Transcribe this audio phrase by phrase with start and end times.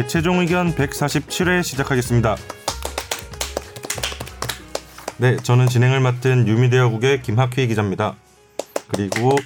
[0.00, 2.34] 네, 최종 의견 147회 시작하겠습니다.
[5.18, 8.16] 네, 저는 진행을 맡은 유미대여국의 김학휘 기자입니다.
[8.88, 9.36] 그리고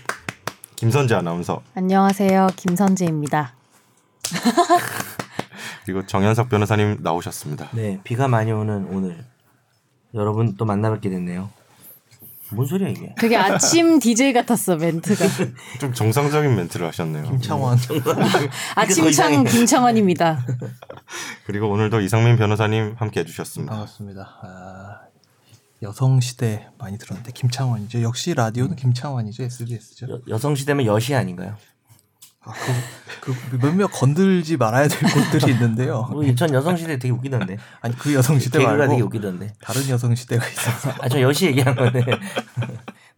[0.76, 2.50] 김선재 아나운서 안녕하세요.
[2.54, 3.52] 김선재입니다.
[5.84, 7.71] 그리고 정현석 변호사님 나오셨습니다.
[7.72, 9.25] 네, 비가 많이 오는 오늘
[10.14, 11.50] 여러분 또 만나뵙게 됐네요.
[12.54, 13.14] 뭔 소리야 이게?
[13.18, 15.25] 되게 아침 DJ 같았어 멘트가.
[15.81, 17.25] 좀 정상적인 멘트를 하셨네요.
[17.25, 17.79] 김창원
[18.76, 20.46] 아침창 김창원입니다.
[21.46, 23.72] 그리고 오늘도 이상민 변호사님 함께 해주셨습니다.
[23.72, 24.22] 반갑습니다.
[24.43, 25.00] 아,
[25.82, 28.03] 여성 시대 많이 들었는데 김창원이죠.
[28.03, 29.43] 역시 라디오는 김창원이죠.
[29.43, 30.07] SBS죠.
[30.11, 31.57] 여, 여성 시대면 여시 아닌가요?
[32.47, 32.53] 아,
[33.20, 36.08] 그, 그 몇몇 건들지 말아야 될 곳들이 있는데요.
[36.12, 37.56] 우리 인천 여성 시대 되게 웃기던데.
[37.80, 39.55] 아니 그 여성 시대 개그가 되게 말고 웃기던데.
[39.62, 40.91] 다른 여성 시대가 있어서.
[41.00, 42.05] 아, 저 여시 얘기한 건데.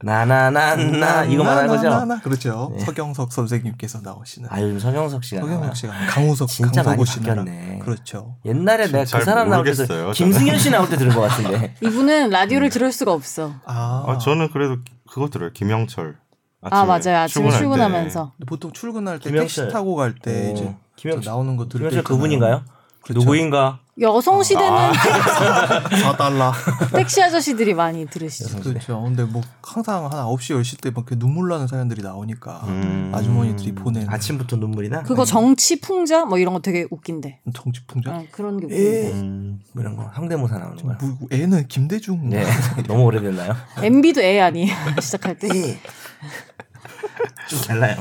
[0.03, 2.21] 나나나나 이거 말하는 거죠?
[2.23, 2.77] 그렇죠.
[2.81, 4.49] 서경석 선생님께서 나오시는.
[4.53, 5.41] 아 요즘 서경석 씨가.
[5.41, 7.03] 서경석 씨가 강우석 진짜 많이.
[7.03, 7.81] 바뀌었네.
[7.83, 8.37] 그렇죠.
[8.45, 11.75] 옛날에 내가 잘그 사람 나올 때도 모르겠어요, 김승현 씨 나올 때 들은 것 같은데.
[11.83, 13.55] 이분은 라디오를 들을 수가 없어.
[13.65, 14.77] 아, 아, 저는 그래도
[15.11, 15.51] 그거 들어요.
[15.53, 16.19] 김영철.
[16.71, 17.27] 아 맞아요.
[17.27, 17.29] 때.
[17.29, 18.33] 출근하면서.
[18.47, 19.47] 보통 출근할 때 김영철.
[19.65, 22.63] 택시 타고 갈때 오, 이제 김영- 저 나오는 거 들을 때 김영철 그분인가요?
[23.03, 23.21] 그렇죠.
[23.21, 23.79] 누구인가?
[24.01, 26.53] 여성 시대는 4달러.
[26.95, 28.59] 택시 아저씨들이 많이 들으시죠.
[28.61, 29.01] 그렇죠.
[29.03, 33.13] 근데 뭐 항상 한 9시 10시 때막 이렇게 눈물 나는 사연들이 나오니까 음.
[33.15, 35.03] 아주머니들이 보내는 아침부터 눈물이 나?
[35.03, 37.41] 그거 정치 풍자 뭐 이런 거 되게 웃긴데.
[37.55, 38.11] 정치 풍자.
[38.17, 38.69] 어, 그런 게 에.
[38.69, 39.13] 웃긴데.
[39.21, 40.99] 음, 뭐 이런 거 성대모사 나오는 거야.
[41.01, 42.29] 뭐 애는 김대중.
[42.29, 42.45] 네,
[42.89, 43.55] 너무 오래됐나요?
[43.83, 44.75] MB도 애 아니에요.
[45.01, 45.49] 시작할 때.
[47.49, 47.97] 좀 달라요.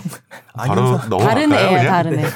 [0.55, 2.25] 바로 넘어갈까요?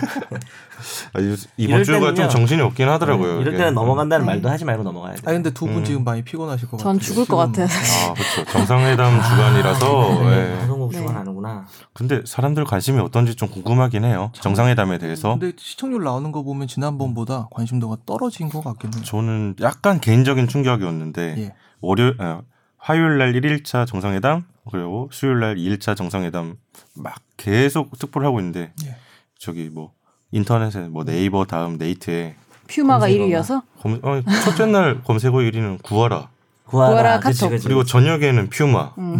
[1.14, 2.14] 아, 이- 이럴 이번 주가.
[2.14, 3.42] 좀 정신이 없긴 하더라고요.
[3.42, 3.58] 이럴 이게.
[3.58, 4.34] 때는 넘어간다는 네.
[4.34, 5.22] 말도 하지 말고 넘어가야 돼.
[5.26, 5.84] 아 근데 두분 음.
[5.84, 6.94] 지금 많이 피곤하실 것 같아요.
[6.94, 7.66] 전 죽을 것 같아요.
[7.66, 8.46] 아, 그렇죠.
[8.52, 10.24] 정상회담 주간이라서.
[10.24, 10.58] 네, 예.
[10.60, 10.98] 방송국 네.
[11.00, 11.66] 주관하는구나.
[11.94, 14.32] 근데 사람들 관심이 어떤지 좀 궁금하긴 해요.
[14.36, 15.38] 정상회담에 대해서.
[15.38, 19.04] 근데 시청률 나오는 거 보면 지난번보다 관심도가 떨어진 것 같긴 해요.
[19.04, 21.54] 저는 약간 개인적인 충격이었는데 예.
[21.82, 22.42] 월요 아,
[22.78, 26.56] 화요일 날 1일차 정상회담 그리고 수요일 날 2일차 정상회담
[26.96, 28.96] 막 계속 특보를 하고 있는데 예.
[29.38, 29.94] 저기 뭐
[30.32, 32.36] 인터넷에 뭐 네이버 다음 네이트에
[32.68, 33.26] 퓨마가 검색어가.
[33.42, 36.30] 1위여서 검, 어, 첫째 날 검색어 1위는 구하라
[36.66, 37.52] 구하라, 구하라 그치, 카톡.
[37.52, 37.68] 그치.
[37.68, 39.20] 그리고 저녁에는 퓨마 음.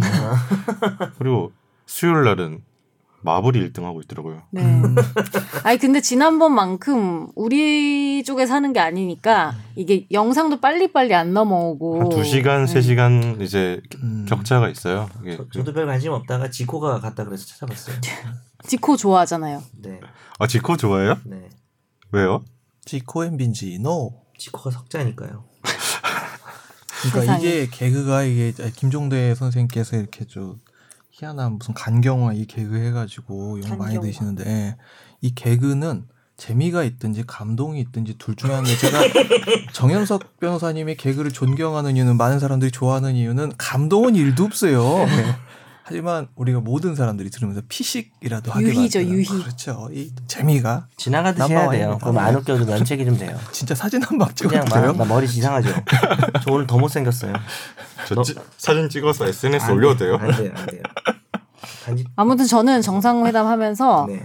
[1.18, 1.52] 그리고
[1.86, 2.62] 수요일 날은
[3.22, 4.42] 마블이 1등 하고 있더라고요.
[4.50, 4.62] 네.
[4.62, 4.96] 음.
[5.64, 12.66] 아니 근데 지난번만큼 우리 쪽에 사는 게 아니니까 이게 영상도 빨리빨리 안 넘어오고 한 2시간,
[12.66, 12.74] 네.
[12.74, 14.24] 3시간 이제 음.
[14.28, 15.08] 격차가 있어요.
[15.36, 17.96] 저, 저도 별 관심 없다가 지코가 갔다 그래서 찾아봤어요.
[18.66, 19.62] 지코 좋아하잖아요.
[19.82, 20.00] 네,
[20.38, 21.18] 아, 지코 좋아해요?
[21.24, 21.48] 네.
[22.12, 22.44] 왜요?
[22.84, 24.22] 지코 앤 빈지 노.
[24.38, 25.44] 지코가 석자니까요.
[27.00, 27.38] 그러니까 세상에.
[27.38, 30.58] 이게 개그가 이게 김종대 선생님께서 이렇게 좀
[31.20, 34.00] 희한한 무슨 간경화 이 개그 해가지고 욕 많이.
[34.00, 34.76] 드시는데 예.
[35.20, 36.06] 이 개그는
[36.38, 38.98] 재미가 있든지 감동이 있든지 둘 중에 하나인데 제가
[39.74, 45.06] 정현석 변호사님의 개그를 존경하는 이유는 많은 사람들이 좋아하는 이유는 감동은 일도 없어요.
[45.90, 45.96] 네.
[45.98, 49.24] 하지만 우리가 모든 사람들이 들으면서 피식이라도 하게 유희죠, 만드는 유희.
[49.26, 49.88] 그렇죠.
[49.92, 51.98] 이 재미가 지나가듯이 해야 돼요.
[52.00, 53.36] 그럼 안 웃겨도 면책이 좀 돼요.
[53.52, 54.92] 진짜 사진 한 방 찍어도 막, 돼요?
[54.92, 55.70] 나 머리 이상하죠.
[56.44, 57.32] 저 오늘 더 못생겼어요.
[58.06, 60.18] 저 너- 찌- 사진 찍어서 SNS 안 올려도 돼, 돼요?
[60.20, 60.82] 안 돼요, 안 돼요.
[61.84, 64.24] 단지 아무튼 저는 정상회담 하면서 네.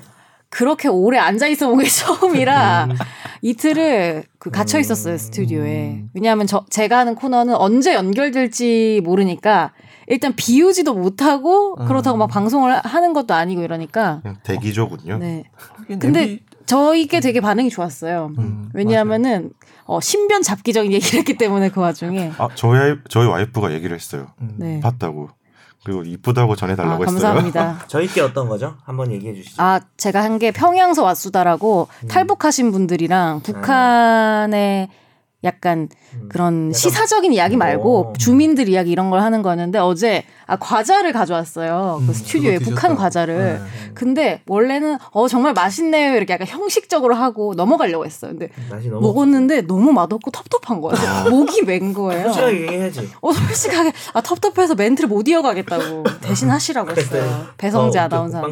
[0.50, 2.96] 그렇게 오래 앉아 있어 본 게 처음이라 음.
[3.42, 6.04] 이틀을 그 갇혀 있었어요 스튜디오에.
[6.14, 9.74] 왜냐하면 저 제가 하는 코너는 언제 연결될지 모르니까
[10.08, 14.22] 일단 비우지도 못하고 그렇다고 막 방송을 하는 것도 아니고 이러니까.
[14.44, 15.18] 대기조군요.
[15.18, 15.44] 네.
[16.00, 18.32] 근데 저에게 되게 반응이 좋았어요.
[18.38, 19.52] 음, 왜냐하면은
[19.86, 22.32] 어, 신변 잡기적인 얘기를 했기 때문에 그 와중에.
[22.38, 24.28] 아 저희 저희 와이프가 얘기를 했어요.
[24.42, 24.56] 음.
[24.58, 24.80] 네.
[24.80, 25.30] 봤다고
[25.84, 27.20] 그리고 이쁘다고 아, 전해달라고 했어요.
[27.20, 27.84] 감사합니다.
[27.88, 28.76] 저희 게 어떤 거죠?
[28.86, 29.62] 한번 얘기해 주시죠.
[29.62, 32.08] 아, 제가 한 게 평양서 왓수다라고 음.
[32.08, 34.90] 탈북하신 분들이랑 북한의
[35.46, 36.28] 약간 음.
[36.30, 38.14] 그런 약간- 시사적인 이야기 말고 오.
[38.18, 42.02] 주민들 이야기 이런 걸 하는 거였는데 어제 아 과자를 가져왔어요.
[42.06, 42.96] 그 음, 스튜디오에 북한.
[42.96, 43.60] 과자를.
[43.64, 43.92] 네.
[43.94, 48.32] 근데 원래는 어 정말 맛있네요 이렇게 약간 형식적으로 하고 넘어가려고 했어요.
[48.32, 48.50] 근데
[48.90, 51.30] 먹었는데 너무 맛없고 텁텁한 거예요.
[51.30, 52.26] 목이 맹 거예요.
[52.32, 53.10] 솔직하게 얘기해야지.
[53.22, 57.48] 어 솔직하게 아 텁텁해서 멘트를 못 이어가겠다고 대신 하시라고 했어요.
[57.58, 58.44] 배성재 어, 아나운서.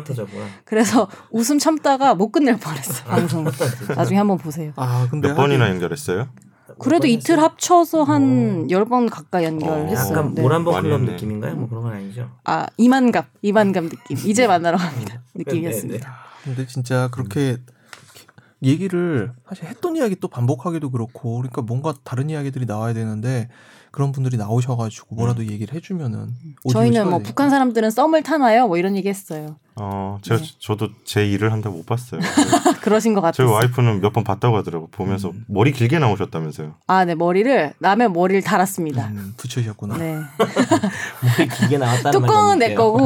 [0.65, 3.45] 그래서 웃음 참다가 못 끝낼 뻔했어요 방송.
[3.95, 4.71] 나중에 한번 보세요.
[4.75, 6.27] 아 근데 몇 번이나 연결했어요?
[6.83, 10.11] 그래도 이틀 합쳐서 한 열번 가까이 연결했어요.
[10.17, 10.41] 약간 네.
[10.41, 11.11] 모란봉 클럽 했네.
[11.13, 11.55] 느낌인가요?
[11.55, 12.29] 뭐 그런 건 아니죠.
[12.43, 14.17] 아 이만갑 이만갑 느낌.
[14.29, 15.21] 이제 만나러 갑니다.
[15.35, 16.13] 느낌이었습니다.
[16.43, 17.57] 근데 진짜 그렇게
[18.61, 23.49] 얘기를 사실 했던 이야기 또 반복하기도 그렇고 그러니까 뭔가 다른 이야기들이 나와야 되는데
[23.91, 26.33] 그런 분들이 나오셔가지고 뭐라도 얘기를 해주면은
[26.71, 27.27] 저희는 뭐 되니까.
[27.27, 28.67] 북한 사람들은 썸을 타나요?
[28.67, 29.57] 뭐 이런 얘기 했어요.
[29.75, 30.47] 어, 제가 네.
[30.59, 32.21] 저도 제 일을 한다고 못 봤어요.
[32.81, 33.51] 그러신 것 저희 같았어요.
[33.51, 34.87] 와이프는 몇 번 봤다고 하더라고.
[34.91, 35.45] 보면서 음.
[35.47, 36.75] 머리 길게 나오셨다면서요.
[36.85, 39.07] 아, 네 머리를 남의 머리를 달았습니다.
[39.07, 39.97] 음, 붙이셨구나.
[39.97, 40.19] 네.
[41.37, 42.73] 머리 길게 나왔다는 말 뚜껑은 내.
[42.75, 42.99] 거고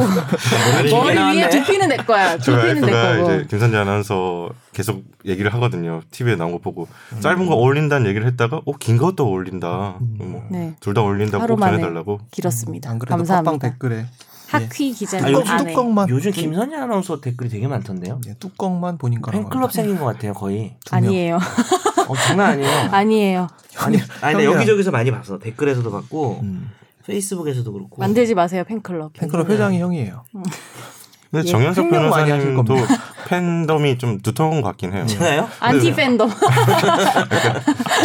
[0.92, 1.50] 머리 위에 나왔네.
[1.50, 2.38] 두피는 내 거야.
[2.38, 3.34] 저희 두피는 내 와이프가 거고.
[3.36, 6.02] 이제 김선재 아나운서 계속 얘기를 하거든요.
[6.12, 7.22] TV에 나온 거 보고 음.
[7.22, 9.96] 짧은 거 어울린다는 얘기를 했다가 어, 긴 것도 어울린다.
[10.02, 10.18] 음.
[10.32, 10.44] 뭐.
[10.52, 10.76] 네.
[10.82, 12.20] 둘다 어울린다고 전해달라고.
[12.32, 12.90] 길었습니다.
[12.90, 13.70] 안 그래도 감사합니다.
[13.70, 14.06] 댓글에
[14.50, 18.22] 학휘 기자님 아, 요즘 안에 뚜껑만 요즘 김선희 아나운서 댓글이 되게 많던데요.
[18.28, 19.72] 예, 뚜껑만 본인 거라고 팬클럽.
[19.72, 20.76] 생긴 것 같아요 거의.
[20.92, 21.38] 아니에요.
[22.08, 22.88] 어, 장난 아니에요.
[22.92, 23.48] 아니에요.
[23.80, 24.46] 아니, 아니.
[24.46, 25.38] 여기저기서 많이 봤어.
[25.40, 26.72] 댓글에서도 봤고 음,
[27.06, 27.98] 페이스북에서도 그렇고.
[28.02, 29.14] 만들지 마세요 팬클럽.
[29.14, 30.24] 팬클럽 회장이 형이에요.
[31.30, 32.76] 근데 예, 정현석 변호사님도.
[33.28, 35.06] 팬덤이 좀 두터운 것 같긴 해요.
[35.06, 35.50] 제가요?
[35.60, 36.30] 안티 팬덤.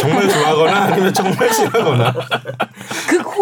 [0.01, 2.13] 정말 좋아하거나 아니면 정말 싫어하거나.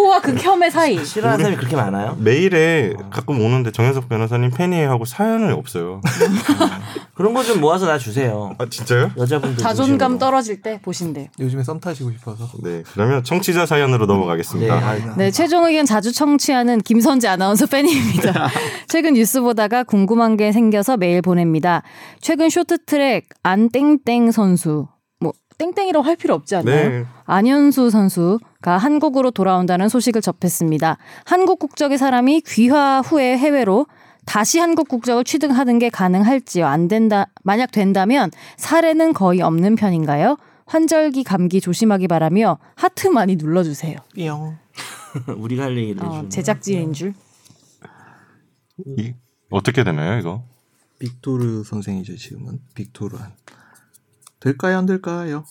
[0.00, 1.04] 극호와 극혐의 사이.
[1.04, 2.16] 싫어하는 사람이 그렇게 많아요?
[2.18, 6.00] 메일에 가끔 오는데 정현석 변호사님 팬이에요 하고 사연은 없어요.
[7.14, 8.54] 그런 거 좀 모아서 나 주세요.
[8.58, 9.10] 아 진짜요?
[9.16, 10.18] 여자분들 자존감 중심으로.
[10.18, 11.30] 떨어질 때 보신대.
[11.40, 12.48] 요즘에 썸 타시고 싶어서.
[12.62, 14.74] 네, 그러면 청취자 사연으로 네, 넘어가겠습니다.
[14.74, 18.48] 아, 네, 최종 의견 자주 청취하는 김선재 아나운서 팬입니다.
[18.88, 21.82] 최근 뉴스 보다가 궁금한 게 생겨서 메일 보냅니다.
[22.20, 24.86] 최근 쇼트트랙 안땡땡 선수,
[25.18, 26.88] 뭐 땡땡이라고 할 필요 없지 않나요?
[26.88, 27.04] 네.
[27.26, 30.98] 안현수 선수 가 한국으로 돌아온다는 소식을 접했습니다.
[31.24, 33.86] 한국 국적의 사람이 귀화 후에 해외로
[34.26, 36.66] 다시 한국 국적을 취득하는 게 가능할지요?
[36.66, 37.26] 안 된다.
[37.42, 40.36] 만약 된다면 사례는 거의 없는 편인가요?
[40.66, 43.96] 환절기 감기 조심하기 바라며 하트 많이 눌러주세요.
[44.14, 44.56] 뿅.
[45.38, 47.14] 우리가 할 얘기를 어, 해주는 제작진인 줄.
[48.98, 49.14] 이,
[49.50, 50.44] 어떻게 되나요, 이거?
[51.00, 53.32] 빅토르 선생이죠 지금은 빅토르한.
[54.38, 55.44] 될까요 안 될까요?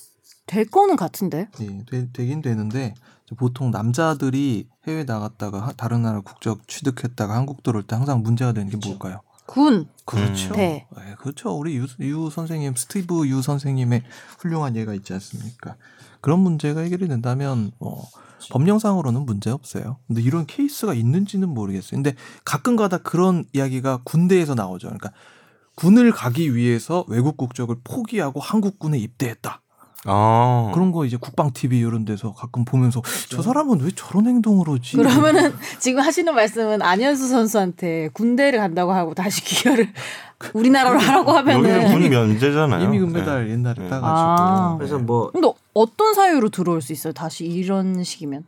[0.49, 1.47] 될 거는 같은데.
[1.61, 2.95] 예, 되, 되긴 되는데
[3.37, 8.67] 보통 남자들이 해외 나갔다가 하- 다른 나라 국적 취득했다가 한국 들어올 때 항상 문제가 되는
[8.69, 9.21] 게 뭘까요?
[9.45, 9.87] 군.
[10.05, 10.53] 그렇죠.
[10.55, 10.87] 네.
[11.07, 11.51] 예, 그렇죠.
[11.51, 14.03] 우리 유, 유 선생님, 스티브 유 선생님의
[14.39, 15.75] 훌륭한 예가 있지 않습니까?
[16.21, 18.01] 그런 문제가 해결이 된다면 어,
[18.49, 19.97] 법령상으로는 문제 없어요.
[20.07, 21.91] 근데 이런 케이스가 있는지는 모르겠어요.
[22.01, 22.15] 근데
[22.45, 24.87] 가끔가다 그런 이야기가 군대에서 나오죠.
[24.87, 25.11] 그러니까
[25.75, 29.61] 군을 가기 위해서 외국 국적을 포기하고 한국군에 입대했다.
[30.05, 30.71] 아.
[30.73, 34.95] 그런 거 이제 국방 TV 이런 데서 가끔 보면서 저 사람은 왜 저런 행동을 하지?
[34.95, 39.89] 그러면은 지금 하시는 말씀은 안현수 선수한테 군대를 간다고 하고 다시 기여를
[40.53, 42.85] 우리나라로 하라고 여기는 하면은 군 면제잖아요.
[42.85, 43.89] 이미 금메달 옛날에 네.
[43.89, 44.75] 따가지고 아.
[44.77, 47.11] 그래서 뭐 근데 어떤 사유로 들어올 수 있어요?
[47.13, 48.45] 다시 이런 식이면?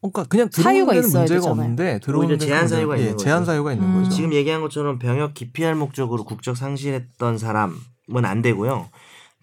[0.00, 1.50] 그러니까 그냥 사유가 데는 있어야 문제가 되잖아요.
[1.50, 3.52] 없는데 들어오는 제한 사유가 예, 있는 제한 거죠.
[3.52, 4.02] 사유가 있는 음.
[4.02, 4.10] 거죠.
[4.10, 8.88] 지금 얘기한 것처럼 병역 기피할 목적으로 국적 상실했던 사람은 안 되고요.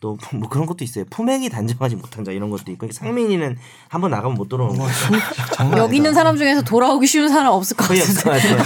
[0.04, 1.06] 또 뭐 그런 것도 있어요.
[1.10, 3.58] 품행이 단정하지 못한 자 이런 것도 있고 상민이는
[3.88, 4.92] 한번 나가면 못 들어오는 뭐, 거
[5.56, 6.14] 장난 여기 있는.
[6.14, 8.58] 사람 중에서 돌아오기 쉬운 사람 없을 것 같아요.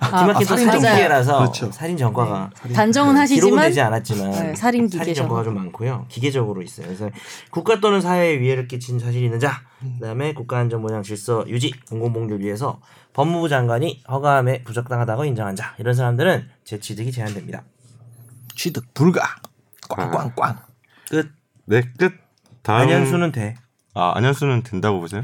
[0.00, 0.94] 기막힌 또 살인 살인 전과.
[0.94, 1.72] 기계라서 그렇죠.
[1.72, 6.06] 살인 전과가 단정은 기록은 하시지만 되지 않았지만 네, 살인 기계 살인 전과가 좀 많고요.
[6.08, 6.86] 기계적으로 있어요.
[6.86, 7.10] 그래서
[7.50, 9.62] 국가 또는 사회에 위해를 끼친 사실이 있는 자,
[9.98, 12.80] 그다음에 국가안전보장 질서 유지, 공공복리를 위해서
[13.12, 17.64] 법무부 장관이 허가함에 부적당하다고 인정한 자 이런 사람들은 재취득이 제한됩니다.
[18.56, 19.36] 취득 불가.
[19.88, 20.58] 꽝꽝꽝.
[21.10, 21.30] 끝.
[21.66, 22.12] 네, 끝.
[22.62, 23.54] 다음 안현수는 돼.
[23.94, 25.22] 아, 안현수는 된다고 보세요?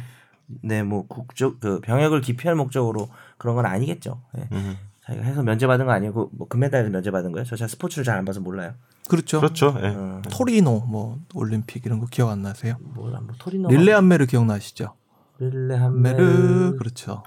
[0.62, 3.08] 네, 뭐 국적 그 병역을 기피할 목적으로
[3.38, 4.22] 그런 건 아니겠죠.
[4.38, 4.48] 예.
[4.52, 4.76] 음.
[5.06, 7.44] 자기가 해서 면제받은 거 아니고 뭐 금메달에서 면제받은 거예요.
[7.44, 8.74] 저잘 스포츠를 잘 안 봐서 몰라요.
[9.08, 9.40] 그렇죠.
[9.40, 9.74] 그렇죠.
[9.80, 9.88] 예.
[9.88, 12.76] 어, 토리노 뭐 올림픽 이런 거 기억 안 나세요?
[12.80, 14.94] 몰라, 뭐 토리노, 릴레 안메르 기억나시죠?
[15.38, 17.22] 릴레 메르 한메르, 그렇죠.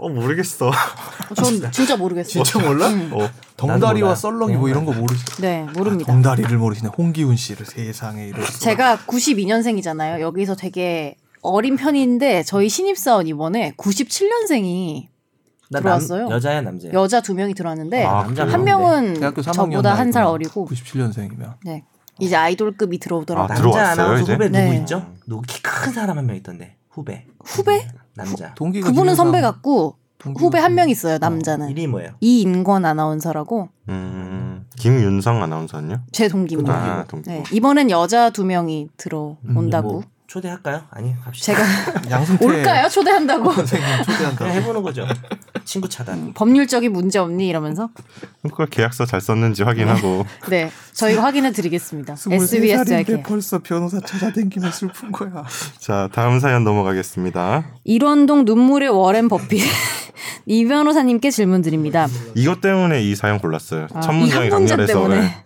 [0.00, 0.68] 어, 모르겠어.
[0.68, 2.42] 어, 전 진짜 모르겠어요.
[2.42, 2.86] 진짜 몰라?
[3.12, 3.28] 어.
[3.56, 4.14] 덩다리와.
[4.14, 5.42] 썰렁이 뭐 이런 거 모르시죠?
[5.42, 6.10] 네, 모릅니다.
[6.10, 6.90] 아, 덩다리를 모르시네.
[6.96, 8.60] 홍기훈 씨를 세상에 이럴 수.
[8.60, 10.20] 제가 92년생이잖아요.
[10.20, 15.08] 여기서 되게 어린 편인데 저희 신입사원 이번에 97년생이
[15.70, 16.22] 나 들어왔어요.
[16.24, 16.92] 남, 여자야 남자야.
[16.92, 18.64] 여자 두 명이 들어왔는데 아, 남자 한.
[18.64, 20.24] 명은 대학교 3학년 저보다 한 살.
[20.24, 21.84] 어리고 97년생이면 네.
[22.18, 23.44] 이제 아이돌급이 들어오더라고요.
[23.44, 24.32] 아, 남자 들어왔어요, 아나운서?
[24.32, 24.76] 후배 누구 네.
[24.78, 25.06] 있죠?
[25.26, 27.86] 누구 키 큰 사람 한 명 있던데 후배 후배?
[28.24, 29.96] 남자 동기가 그분은 선배 같고
[30.36, 31.18] 후배 한 김- 명 있어요.
[31.18, 32.10] 남자는 이름이 뭐예요?
[32.20, 34.66] 이인권 아나운서라고 음.
[34.76, 36.02] 김윤성 아나운서는요?
[36.12, 36.72] 제 동기입니다.
[36.74, 37.30] 아, 동기.
[37.30, 39.92] 네, 이번엔 여자 두 명이 들어온다고.
[39.92, 40.82] 뭐 초대할까요?
[40.90, 41.54] 아니 갑시다.
[41.56, 42.88] 제가 양승태 올까요?
[42.88, 43.50] 초대한다고.
[43.52, 44.44] 선생님 초대한다.
[44.46, 45.04] 해보는 거죠.
[45.64, 46.32] 친구 차단.
[46.34, 47.88] 법률적인 문제 없니 이러면서
[48.44, 52.12] 그걸 계약서 잘 썼는지 확인하고 네 저희가 확인해 드리겠습니다.
[52.12, 55.44] SBS 23살인데 에게 벌써 변호사 찾아댕기면 슬픈 거야.
[55.80, 57.64] 자 다음 사연 넘어가겠습니다.
[57.82, 59.60] 일원동 눈물의 워렌 버핏
[60.46, 62.06] 이 변호사님께 질문 드립니다.
[62.36, 63.88] 이것 때문에 이 사연 골랐어요.
[63.94, 65.44] 아, 첫이 문장이 강렬해서 때문에 네.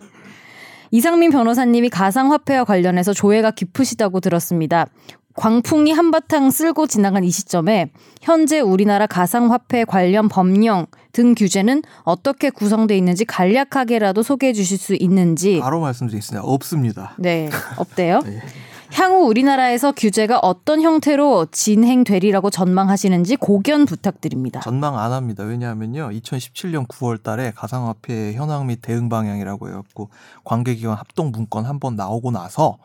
[0.95, 4.85] 이상민 변호사님이 가상화폐와 관련해서 조회가 깊으시다고 들었습니다.
[5.33, 12.95] 광풍이 한바탕 쓸고 지나간 이 시점에 현재 우리나라 가상화폐 관련 법령 등 규제는 어떻게 구성돼
[12.95, 16.47] 있는지 간략하게라도 소개해 주실 수 있는지 바로 말씀드리겠습니다.
[16.47, 17.13] 없습니다.
[17.17, 18.21] 네 없대요.
[18.25, 18.41] 네.
[18.93, 24.59] 향후 우리나라에서 규제가 어떤 형태로 진행되리라고 전망하시는지 고견 부탁드립니다.
[24.61, 25.43] 전망 안 합니다.
[25.43, 26.09] 왜냐하면요.
[26.11, 30.09] 2017년 9월 달에 가상화폐 현황 및 대응 방향이라고 해갖고
[30.43, 32.77] 관계기관 합동 문건 한 번 나오고 나서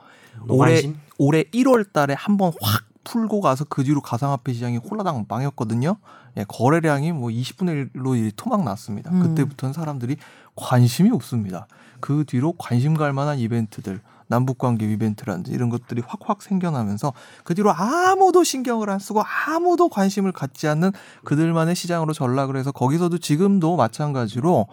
[0.48, 0.96] 올해 노관심?
[1.18, 5.96] 올해 1월 달에 한 번 확 풀고 가서 그 뒤로 가상화폐 시장이 홀라당 망했거든요.
[6.36, 9.10] 예, 거래량이 뭐 20분의 1로 토막 났습니다.
[9.10, 9.20] 음.
[9.22, 10.16] 그때부터는 사람들이
[10.54, 11.66] 관심이 없습니다.
[12.00, 17.12] 그 뒤로 관심 갈 만한 이벤트들, 남북관계 이벤트라든지 이런 것들이 확확 생겨나면서
[17.44, 20.92] 그 뒤로 아무도 신경을 안 쓰고 아무도 관심을 갖지 않는
[21.24, 24.66] 그들만의 시장으로 전락을 해서 거기서도 지금도 마찬가지로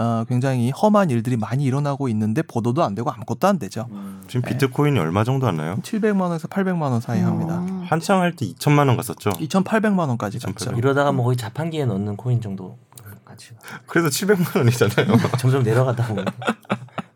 [0.00, 3.88] 어, 굉장히 험한 일들이 많이 일어나고 있는데 보도도 안 되고 아무것도 안 되죠.
[4.28, 5.76] 지금 비트코인이 얼마 정도 하나요?
[5.82, 7.58] 700만 원에서 800만 원 사이 합니다.
[7.58, 7.84] 음.
[7.88, 9.30] 한창 할 때 2천만 원 갔었죠.
[9.30, 10.54] 2,800만 원까지 2,800.
[10.68, 10.78] 갔죠.
[10.78, 12.78] 이러다가 뭐 거의 자판기에 넣는 코인 정도
[13.24, 13.50] 가치.
[13.88, 15.16] 그래서 700만 원이잖아요.
[15.40, 16.26] 점점 내려가다 보면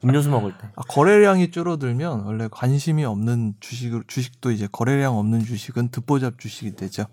[0.04, 0.68] 음료수 먹을 때.
[0.76, 7.06] 아, 거래량이 줄어들면 원래 관심이 없는 주식을 주식도 이제 거래량 없는 주식은 듣보잡 주식이 되죠.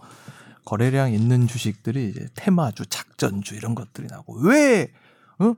[0.65, 4.91] 거래량 있는 주식들이 이제 테마주, 작전주 이런 것들이 나고 왜
[5.39, 5.55] 어?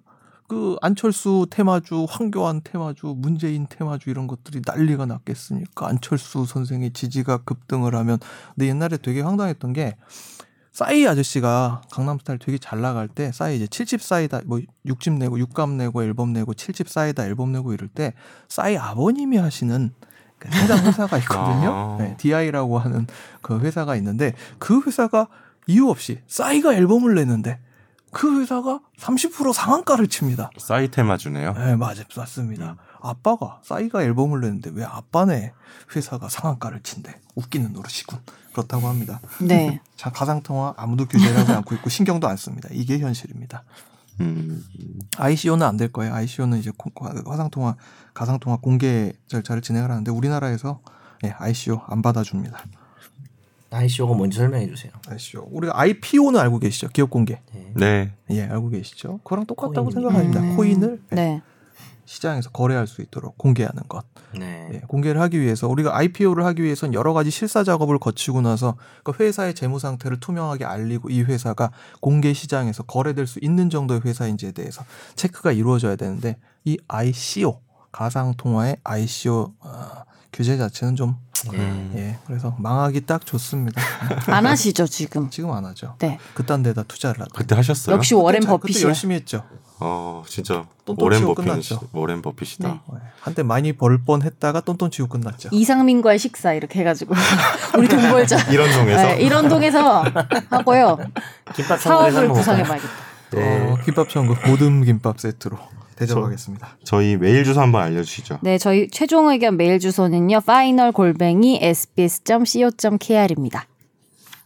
[0.47, 5.87] 그 안철수 테마주, 황교안 테마주, 문재인 테마주 이런 것들이 난리가 났겠습니까?
[5.87, 8.19] 안철수 선생의 지지가 급등을 하면
[8.55, 9.95] 근데 옛날에 되게 황당했던 게
[10.71, 15.71] 싸이 아저씨가 강남스타일 되게 잘 나갈 때 싸이 이제 7집 싸이다 뭐 6집 내고 6감
[15.71, 18.13] 내고 앨범 내고 7집 싸이다 앨범 내고 이럴 때
[18.47, 19.91] 싸이 아버님이 하시는
[20.39, 21.71] 그 해당 회사가 있거든요.
[21.73, 21.97] 아.
[21.99, 23.05] 네, DI라고 하는
[23.41, 25.27] 그 회사가 있는데 그 회사가
[25.67, 27.59] 이유 없이 싸이가 앨범을 내는데
[28.11, 30.49] 그 회사가 30% 상한가를 칩니다.
[30.57, 31.53] 사이테마 주네요.
[31.53, 32.03] 네, 맞아요.
[32.15, 32.75] 맞습니다.
[32.99, 35.53] 아빠가 싸이가 앨범을 내는데 왜 아빠네
[35.95, 37.19] 회사가 상한가를 친대?
[37.35, 38.19] 웃기는 노릇이군.
[38.53, 39.19] 그렇다고 합니다.
[39.41, 39.79] 네.
[39.95, 42.69] 자, 가상통화 아무도 규제를 하지 않고 있고 신경도 안 씁니다.
[42.71, 43.63] 이게 현실입니다.
[44.19, 44.63] 음,
[45.17, 46.13] ICO는 안 될 거예요.
[46.13, 46.91] ICO는 이제 고-
[47.25, 47.75] 화상통화,
[48.13, 50.81] 가상통화 공개 절차를 진행을 하는데 우리나라에서
[51.23, 52.57] 예, ICO 안 받아줍니다.
[53.71, 54.91] ICO가 뭔지 설명해 주세요.
[55.07, 55.47] ICO.
[55.49, 56.89] 우리가 IPO는 알고 계시죠?
[56.89, 57.39] 기업 공개.
[57.53, 57.71] 네.
[57.75, 58.13] 네.
[58.31, 59.19] 예, 알고 계시죠?
[59.19, 59.91] 그거랑 똑같다고 코인.
[59.91, 60.41] 생각합니다.
[60.41, 60.55] 음.
[60.57, 61.41] 코인을 예, 네.
[62.11, 64.03] 시장에서 거래할 수 있도록 공개하는 것.
[64.37, 64.69] 네.
[64.73, 69.13] 예, 공개를 하기 위해서 우리가 IPO를 하기 위해서는 여러 가지 실사 작업을 거치고 나서 그
[69.17, 74.83] 회사의 재무 상태를 투명하게 알리고 이 회사가 공개 시장에서 거래될 수 있는 정도의 회사인지에 대해서
[75.15, 77.61] 체크가 이루어져야 되는데 이 ICO
[77.93, 80.03] 가상 통화의 ICO 어,
[80.33, 81.15] 규제 자체는 좀
[81.53, 81.91] 음.
[81.95, 83.81] 예, 그래서 망하기 딱 좋습니다.
[84.27, 85.29] 안 하시죠 지금.
[85.29, 85.95] 지금 안 하죠.
[85.99, 86.19] 네.
[86.35, 87.31] 그딴 데다 투자를 하죠.
[87.33, 87.95] 그때 하셨어요?
[87.95, 88.87] 역시 워렌 버핏이야.
[88.87, 89.43] 열심히 했죠.
[89.79, 91.79] 어, 진짜 똔똔 워렌 버핏 끝났죠.
[91.91, 92.67] 워렌 버핏이다.
[92.67, 92.79] 네.
[92.93, 95.49] 예, 한때 많이 벌 뻔했다가 똔똔 치고 끝났죠.
[95.51, 97.15] 이상민과의 식사 이렇게 해가지고
[97.77, 98.37] 우리 돈 벌자.
[98.51, 100.03] 이런 동에서 네, 이런 동에서
[100.51, 100.99] 하고요.
[101.55, 102.93] 김밥 사업을 한번 구성해봐야겠다.
[103.31, 103.71] 네.
[103.71, 105.57] 어, 김밥 천국 모든 김밥 세트로
[106.07, 106.77] 대접하겠습니다.
[106.83, 108.39] 저희 메일 주소 한번 알려주시죠.
[108.41, 110.37] 네, 저희 최종 의견 메일 주소는요.
[110.37, 113.67] final 골뱅이 sbs.co.kr입니다.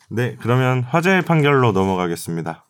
[0.09, 2.65] 네, 그러면 화제의 판결로 넘어가겠습니다.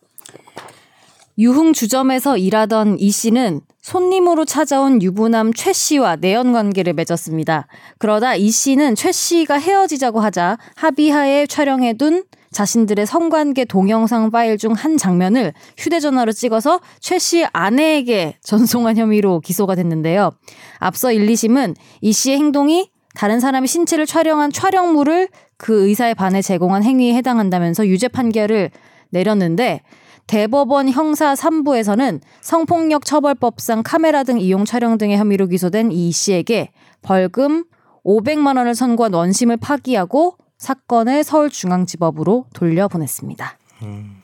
[1.38, 7.66] 유흥 주점에서 일하던 이 씨는 손님으로 찾아온 유부남 최 씨와 내연 관계를 맺었습니다.
[7.98, 12.24] 그러다 이 씨는 최 씨가 헤어지자고 하자 합의하에 촬영해둔
[12.56, 19.74] 자신들의 성관계 동영상 파일 중 한 장면을 휴대전화로 찍어서 최 씨 아내에게 전송한 혐의로 기소가
[19.74, 20.30] 됐는데요.
[20.78, 26.82] 앞서 1, 2심은 이 씨의 행동이 다른 사람의 신체를 촬영한 촬영물을 그 의사에 반해 제공한
[26.82, 28.70] 행위에 해당한다면서 유죄 판결을
[29.10, 29.80] 내렸는데
[30.26, 36.70] 대법원 형사 3부에서는 성폭력 처벌법상 카메라 등 이용 촬영 등의 혐의로 기소된 이 씨에게
[37.02, 37.64] 벌금
[38.04, 43.58] 500만 원을 선고한 원심을 파기하고 사건을 서울중앙지법으로 돌려보냈습니다.
[43.82, 44.22] 음.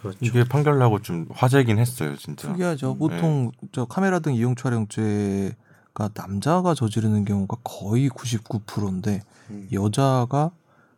[0.00, 0.18] 그렇죠.
[0.22, 2.48] 이게 판결 나고 좀 화제긴 했어요, 진짜.
[2.48, 2.96] 특이하죠.
[2.96, 9.68] 보통 저 카메라 등 이용 촬영죄가 남자가 저지르는 경우가 거의 99%인데 음.
[9.72, 10.52] 여자가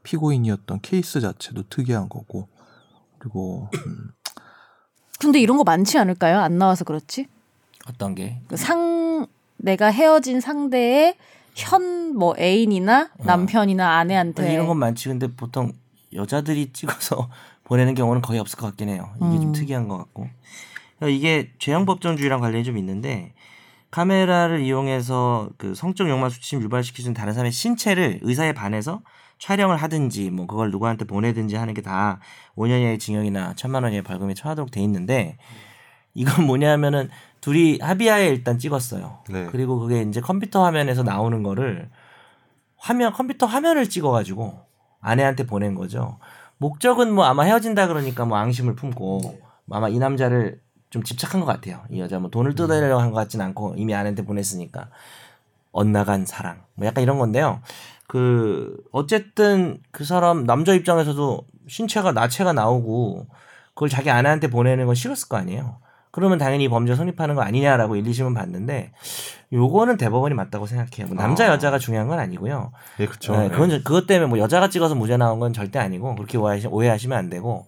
[0.05, 2.47] 피고인이었던 케이스 자체도 특이한 거고
[3.19, 4.12] 그리고 음,
[5.19, 6.38] 근데 이런 거 많지 않을까요?
[6.41, 7.26] 안 나와서 그렇지?
[7.88, 8.41] 어떤 게?
[8.49, 9.26] 그 상
[9.57, 11.17] 내가 헤어진 상대의
[11.54, 15.09] 현 뭐 애인이나 남편이나 아내한테 이런 건 많지.
[15.09, 15.73] 근데 보통
[16.12, 17.30] 여자들이 찍어서
[17.64, 19.09] 보내는 경우는 거의 없을 것 같긴 해요.
[19.16, 19.52] 이게 좀 음.
[19.52, 20.28] 특이한 것 같고.
[21.09, 23.32] 이게 죄형법정주의랑 관련이 좀 있는데
[23.90, 29.00] 카메라를 이용해서 그 성적 욕망 수침 유발시키는 다른 사람의 신체를 의사에 반해서
[29.38, 32.21] 촬영을 하든지 뭐 그걸 누구한테 보내든지 하는 게 다
[32.56, 35.38] 5년 이하의 징역이나 천만 원 이하의 벌금에 처하도록 돼 있는데
[36.14, 37.09] 이건 뭐냐면은
[37.40, 39.19] 둘이 합의하에 일단 찍었어요.
[39.31, 39.47] 네.
[39.50, 41.90] 그리고 그게 이제 컴퓨터 화면에서 나오는 거를
[42.76, 44.61] 화면 컴퓨터 화면을 찍어가지고
[45.00, 46.19] 아내한테 보낸 거죠.
[46.59, 49.40] 목적은 뭐 아마 헤어진다 그러니까 뭐 앙심을 품고
[49.71, 51.83] 아마 이 남자를 좀 집착한 것 같아요.
[51.90, 54.90] 이 여자 뭐 돈을 뜯어내려고 한 것 같진 않고 이미 아내한테 보냈으니까
[55.73, 57.61] 엇나간 사랑 뭐 약간 이런 건데요.
[58.07, 63.26] 그 어쨌든 그 사람 남자 입장에서도 신체가 나체가 나오고
[63.75, 65.78] 그걸 자기 아내한테 보내는 건 싫었을 거 아니에요.
[66.12, 68.92] 그러면 당연히 범죄 성립하는 거 아니냐라고 1, 2심은 봤는데
[69.52, 71.07] 요거는 대법원이 맞다고 생각해요.
[71.12, 71.49] 뭐 남자 아.
[71.49, 72.71] 여자가 중요한 건 아니고요.
[73.00, 73.35] 예, 그렇죠.
[73.37, 76.69] 네, 그건 저- 그것 때문에 뭐 여자가 찍어서 무죄 나온 건 절대 아니고 그렇게 오해하시,
[76.69, 77.66] 오해하시면 안 되고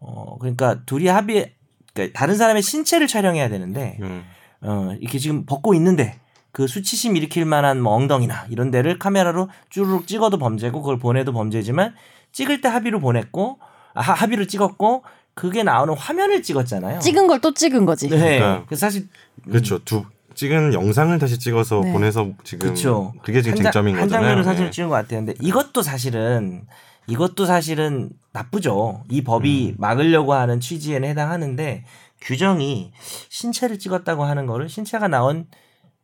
[0.00, 1.54] 어 그러니까 둘이 합의
[1.94, 4.22] 그러니까 다른 사람의 신체를 촬영해야 되는데 음.
[4.60, 6.18] 어 이렇게 지금 벗고 있는데
[6.52, 11.94] 그 수치심 일으킬 만한 뭐 엉덩이나 이런 데를 카메라로 쭈르륵 찍어도 범죄고 그걸 보내도 범죄지만
[12.32, 13.58] 찍을 때 합의로 보냈고
[13.94, 15.04] 아, 하- 합의로 찍었고
[15.38, 16.98] 그게 나오는 화면을 찍었잖아요.
[16.98, 18.08] 찍은 걸 또 찍은 거지.
[18.08, 18.18] 네.
[18.38, 19.08] 그러니까 그래서 사실
[19.44, 19.78] 그렇죠.
[19.84, 20.04] 두
[20.34, 21.92] 찍은 영상을 다시 찍어서 네.
[21.92, 23.12] 보내서 지금 그쵸.
[23.22, 24.22] 그게 지금 한, 장- 쟁점인 한 거잖아요.
[24.26, 24.70] 장면을 사진을 네.
[24.72, 25.20] 찍은 것 같아요.
[25.24, 26.64] 근데 이것도 사실은
[27.06, 29.04] 이것도 사실은 나쁘죠.
[29.10, 29.74] 이 법이 음.
[29.78, 31.84] 막으려고 하는 취지에는 해당하는데
[32.20, 32.90] 규정이
[33.28, 35.46] 신체를 찍었다고 하는 거를 신체가 나온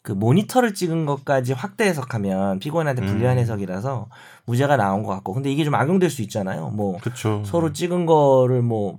[0.03, 3.41] 그 모니터를 찍은 것까지 확대 해석하면 피고인한테 불리한 음.
[3.41, 4.09] 해석이라서
[4.47, 6.69] 무죄가 나온 것 같고 근데 이게 좀 악용될 수 있잖아요.
[6.71, 7.43] 뭐 그렇죠.
[7.45, 8.99] 서로 찍은 거를 뭐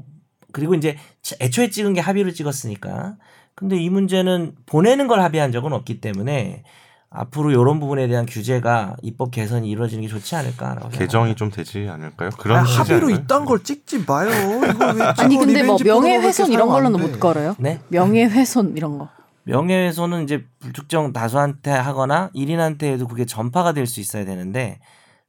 [0.55, 0.95] 그리고 이제
[1.41, 3.17] 애초에 찍은 게 합의를 찍었으니까
[3.55, 6.63] 근데 이 문제는 보내는 걸 합의한 적은 없기 때문에
[7.09, 12.29] 앞으로 이런 부분에 대한 규제가 입법 개선이 이루어지는 게 좋지 않을까라고 개정이 좀 되지 않을까요?
[12.39, 13.09] 그런 아, 합의로?
[13.09, 14.29] 이딴 걸 찍지 마요.
[14.29, 15.37] 이거 왜 아니?
[15.37, 17.07] 근데 뭐 명예훼손 이런 걸로는 돼.
[17.07, 17.55] 못 걸어요.
[17.59, 19.09] 네 명예훼손 이런 거.
[19.43, 24.79] 명예훼손은 이제 불특정 다수한테 하거나 1인한테 해도 그게 전파가 될 수 있어야 되는데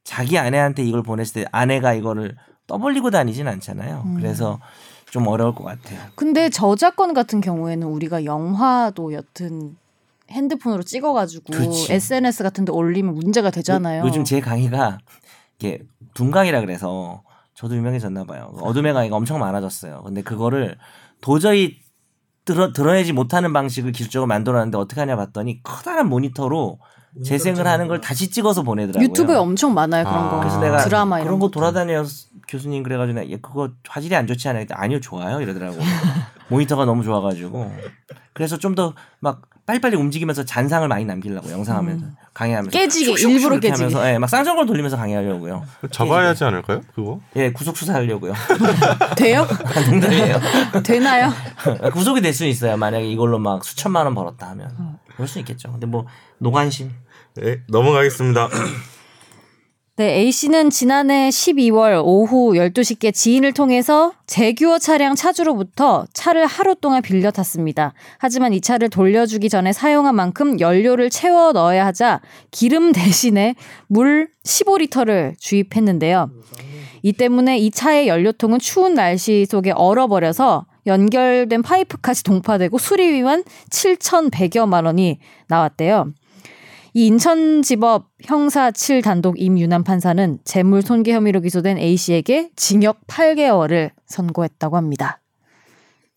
[0.04, 2.37] 자기 아내한테 이걸 보냈을 때 아내가 이거를
[2.68, 4.02] 떠벌리고 다니진 않잖아요.
[4.06, 4.14] 음.
[4.14, 4.59] 그래서
[5.10, 6.00] 좀 어려울 것 같아요.
[6.14, 9.76] 근데 저작권 같은 경우에는 우리가 영화도 여튼
[10.30, 11.92] 핸드폰으로 찍어가지고 그치.
[11.92, 14.04] SNS 같은데 올리면 문제가 되잖아요.
[14.04, 14.98] 요, 즘 제 강의가
[15.58, 15.80] 이게
[16.14, 17.22] 둔강이라 그래서
[17.54, 18.52] 저도 유명해졌나 봐요.
[18.60, 20.02] 어둠의 강의가 엄청 많아졌어요.
[20.04, 20.76] 근데 그거를
[21.20, 21.76] 도저히
[22.44, 26.78] 드러, 드러내지 못하는 방식을 기술적으로 만들어놨는데 어떻게 하냐 봤더니 커다란 모니터로
[27.24, 29.09] 재생을 하는 걸 다시 찍어서 보내더라고요.
[29.09, 30.31] 유튜브에 엄청 많아요 그런 아.
[30.31, 30.38] 거.
[30.40, 31.48] 그래서 내가 드라마 이런 그런 거.
[31.48, 32.05] 돌아다녀
[32.48, 34.66] 교수님 그래가지고 내가 얘 그거 화질이 안 좋지 않아요?
[34.70, 35.76] 아니요 좋아요 이러더라고.
[36.48, 37.72] 모니터가 너무 좋아가지고
[38.35, 42.70] 그래서 좀 더 막 빨리빨리 움직이면서 잔상을 많이 남기려고 영상하면서 강의하면서 음.
[42.70, 43.85] 깨지게, 슉슉슉 일부러 깨지게.
[43.87, 45.64] 하면서 예, 막 쌍절곤 돌리면서 강의하려고요.
[45.90, 46.83] 잡아야 하지 않을까요?
[46.94, 47.18] 그거?
[47.35, 48.33] 예 구속 수사하려고요.
[49.18, 49.44] 돼요?
[49.90, 50.37] 농담이에요.
[50.85, 51.33] 되나요?
[51.92, 52.76] 구속이 될 수는 있어요.
[52.76, 55.72] 만약에 이걸로 막 수천만 원 벌었다 하면 그럴 수 있겠죠.
[55.72, 56.07] 근데 뭐
[56.38, 56.92] 노관심
[57.37, 58.49] 네, 넘어가겠습니다.
[59.96, 67.03] 네, A 씨는 지난해 12월 오후 12시께 지인을 통해서 제규어 차량 차주로부터 차를 하루 동안
[67.03, 67.92] 빌려 탔습니다.
[68.18, 72.20] 하지만 이 차를 돌려주기 전에 사용한 만큼 연료를 채워 넣어야 하자
[72.51, 73.55] 기름 대신에
[73.87, 76.31] 물 15리터를 주입했는데요.
[77.03, 85.18] 이 때문에 이 차의 연료통은 추운 날씨 속에 얼어버려서 연결된 파이프까지 동파되고 수리비만 7,100여만 원이
[85.49, 86.12] 나왔대요.
[86.96, 93.90] 이 인천지법 형사 7 단독 임유남 판사는 재물 손괴 혐의로 기소된 A 씨에게 징역 8개월을
[94.06, 95.20] 선고했다고 합니다.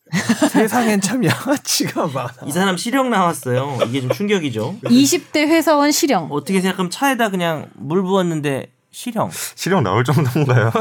[0.49, 2.33] 세상엔 참 양아치가 많아.
[2.47, 3.77] 이 사람 실형 나왔어요.
[3.89, 4.77] 이게 좀 충격이죠.
[4.83, 6.29] 20대 회사원 실형.
[6.31, 9.31] 어떻게 생각하면 차에다 그냥 물 부었는데 실형.
[9.55, 10.71] 실형 나올 정도인가요?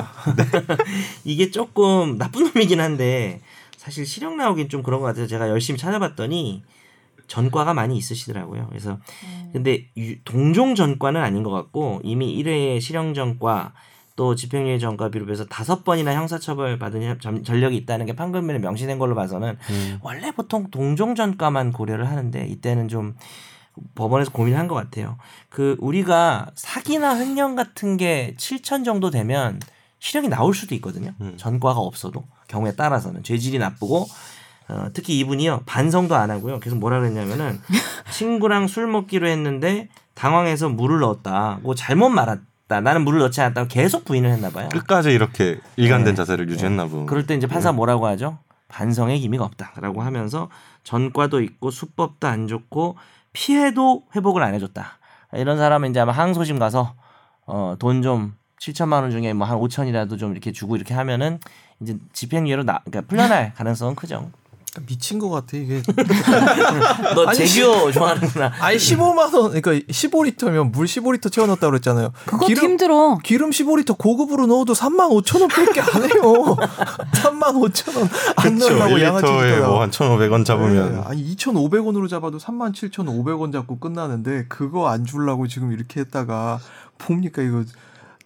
[1.24, 3.40] 이게 조금 나쁜 놈이긴 한데
[3.76, 6.62] 사실 실형 나오긴 좀 그런 것 같아서 제가 열심히 찾아봤더니
[7.28, 8.66] 전과가 많이 있으시더라고요.
[8.68, 8.98] 그래서
[9.52, 13.72] 근데 유- 동종 전과는 아닌 것 같고 이미 1회 실형 전과
[14.16, 18.98] 또 집행유예 전과 비롯해서 다섯 번이나 형사처벌 받은 현- 전- 전력이 있다는 게 판결문에 명시된
[18.98, 19.98] 걸로 봐서는 음.
[20.02, 23.14] 원래 보통 동종 전과만 고려를 하는데 이때는 좀
[23.94, 25.18] 법원에서 고민을 한것 같아요.
[25.48, 29.60] 그 우리가 사기나 횡령 같은 게 7천 정도 되면
[30.00, 31.12] 실형이 나올 수도 있거든요.
[31.20, 31.34] 음.
[31.36, 34.06] 전과가 없어도 경우에 따라서는 죄질이 나쁘고
[34.68, 36.60] 어, 특히 이분이요 반성도 안 하고요.
[36.60, 37.60] 계속 뭐라 그랬냐면은
[38.12, 42.80] 친구랑 술 먹기로 했는데 당황해서 물을 넣었다고 잘못 말했다.
[42.82, 44.68] 나는 물을 넣지 않았다고 계속 부인을 했나 봐요.
[44.70, 46.16] 끝까지 이렇게 일관된 네.
[46.16, 47.06] 자세를 유지했나 보.
[47.06, 48.38] 그럴 때 이제 판사 뭐라고 하죠?
[48.68, 50.50] 반성의 기미가 없다라고 하면서
[50.84, 52.96] 전과도 있고 수법도 안 좋고
[53.32, 54.98] 피해도 회복을 안 해줬다.
[55.34, 56.94] 이런 사람은 이제 아마 항소심 가서
[57.46, 61.38] 어, 돈좀 7천만 원 중에 뭐 한 5천이라도 좀 이렇게 주고 이렇게 하면은
[61.80, 64.30] 이제 집행유예로 나 그러니까 풀려날 가능성은 크죠.
[64.86, 65.82] 미친 것 같아 이게.
[67.14, 68.52] 너 재규 좋아하는구나.
[68.60, 72.12] 아니 15만 원 그러니까 15리터면 물 15리터 채워 넣었다 그랬잖아요.
[72.26, 73.18] 그것도 힘들어.
[73.22, 76.56] 기름 15리터 고급으로 넣어도 3만 5천 원밖에 안 해요.
[77.14, 78.58] 3만 5천 원 안.
[78.58, 79.68] 넣으려고 양아치 1리터에 짓거나.
[79.68, 81.02] 뭐한 1,500원 잡으면 네.
[81.06, 86.58] 아니 2,500원으로 잡아도 37,500원 잡고 끝나는데 그거 안 주려고 지금 이렇게 했다가
[86.98, 87.62] 봅니까 이거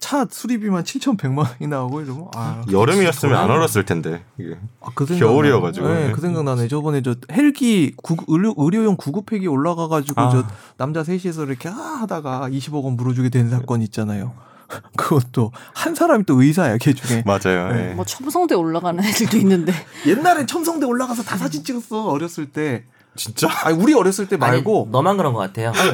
[0.03, 4.57] 차 수리비만 7,100만 원이 나오고 이러면 아 여름이었으면 안 얼었을 텐데 이게.
[4.81, 5.87] 아, 그 생각 겨울이어가지고.
[5.87, 6.11] 네, 네.
[6.11, 6.67] 그 생각 나네.
[6.67, 10.29] 저번에 저 헬기 구, 의료, 의료용 구급팩이 올라가가지고 아.
[10.29, 10.43] 저
[10.75, 14.33] 남자 셋이서 이렇게 아 하다가 20억 원 물어주게 된 사건 있잖아요.
[14.97, 17.23] 그것도 한 사람이 또 의사야 걔 중에.
[17.25, 17.71] 맞아요.
[17.71, 17.91] 네.
[17.91, 17.93] 예.
[17.93, 19.71] 뭐 첨성대 올라가는 애들도 있는데.
[20.05, 22.83] 옛날엔 첨성대 올라가서 다 사진 찍었어 어렸을 때.
[23.15, 23.47] 진짜?
[23.63, 25.71] 아니 우리 어렸을 때 말고 아니, 너만 그런 것 같아요.
[25.73, 25.93] 저는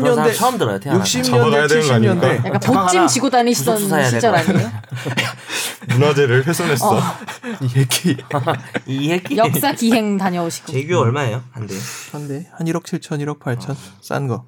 [0.00, 0.78] 그런 사람 60년대 처음 들어요.
[0.80, 1.04] 태어나서.
[1.04, 2.28] 60년대 잡아가야 되는 거 아닙니까?
[2.28, 2.60] 70년대 약간.
[2.84, 3.78] 보찜 지고 다니시던
[4.10, 4.34] 시절.
[4.34, 4.70] 아니에요?
[5.88, 7.00] 문화재를 훼손했어.
[7.62, 8.16] 이 얘기
[8.86, 9.36] 이 얘기.
[9.36, 10.72] 역사 기행 다녀오시고.
[10.72, 11.42] 재규 얼마예요?
[11.52, 11.74] 한 대.
[12.12, 14.44] 한데 한 1억 7천 1억 8천 싼 거.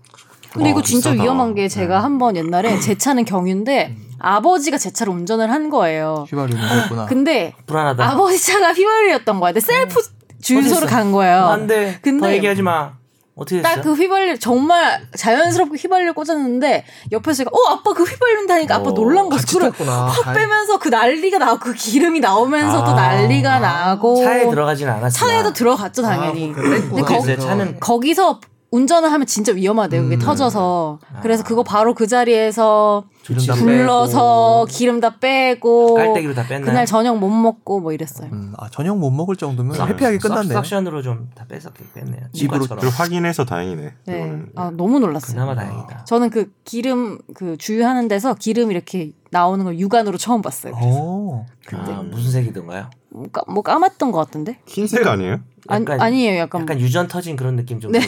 [0.53, 1.23] 근데 이거 어, 진짜 비싸다.
[1.23, 6.27] 위험한 게 제가 한 번 옛날에 제 차는 경유인데 아버지가 제 차를 운전을 한 거예요.
[6.29, 7.07] 휘발유는 거였구나.
[7.07, 8.05] 근데 불안하다.
[8.11, 9.53] 아버지 차가 휘발유였던 거야.
[9.53, 9.95] 근데 셀프
[10.43, 10.97] 주유소를 어딨어?
[10.97, 11.45] 간 거예요.
[11.47, 11.99] 안 돼.
[12.03, 12.93] 근데 더 얘기하지 마.
[13.37, 13.75] 어떻게 됐어?
[13.77, 18.91] 딱 그 휘발유 정말 자연스럽게 휘발유를 꽂았는데 옆에서 얘가 어 아빠 그 휘발유인다 하니까 아빠
[18.91, 19.47] 어, 놀란 거지.
[19.47, 19.93] 그걸 탔구나.
[20.09, 22.95] 확 다행- 빼면서 그 난리가 나고 그 기름이 나오면서도 아.
[22.95, 25.17] 난리가 나고 차에 들어가지는 않았어.
[25.27, 26.51] 차에도 들어갔죠 당연히.
[26.51, 26.61] 아.
[26.61, 28.41] 근데 거, 차는 거기서
[28.73, 30.03] 운전을 하면 진짜 위험하대요.
[30.03, 30.21] 그게 음.
[30.21, 30.99] 터져서.
[31.23, 36.65] 그래서 그거 바로 그 자리에서 불러서 기름 다 빼고 깔때기로 다 뺐나?
[36.67, 38.29] 그날 저녁 못 먹고 뭐 이랬어요.
[38.33, 40.55] 음, 아 저녁 못 먹을 정도면 싹- 해피하게 싹- 끝났네.
[40.55, 42.27] 싹션으로 좀다 뺐었 뺐네요.
[42.39, 43.95] 그걸 확인해서 다행이네.
[44.07, 44.17] 네.
[44.17, 44.47] 이거는.
[44.55, 45.35] 아, 너무 놀랐어요.
[45.35, 46.05] 그나마 다행이다.
[46.05, 50.75] 저는 그 기름 그 주유하는 데서 기름 이렇게 나오는 걸 육안으로 처음 봤어요.
[50.75, 51.47] 오.
[51.73, 52.91] 아, 무슨 색이던가요?
[53.11, 54.59] 뭐, 까, 뭐 까맣던 것 같은데?
[54.67, 55.41] 흰색 아니에요?
[55.69, 56.41] 아니, 약간- 아니 에요.
[56.41, 57.93] 약간, 약간 유전 터진 그런 느낌 좀.
[57.93, 58.01] 네.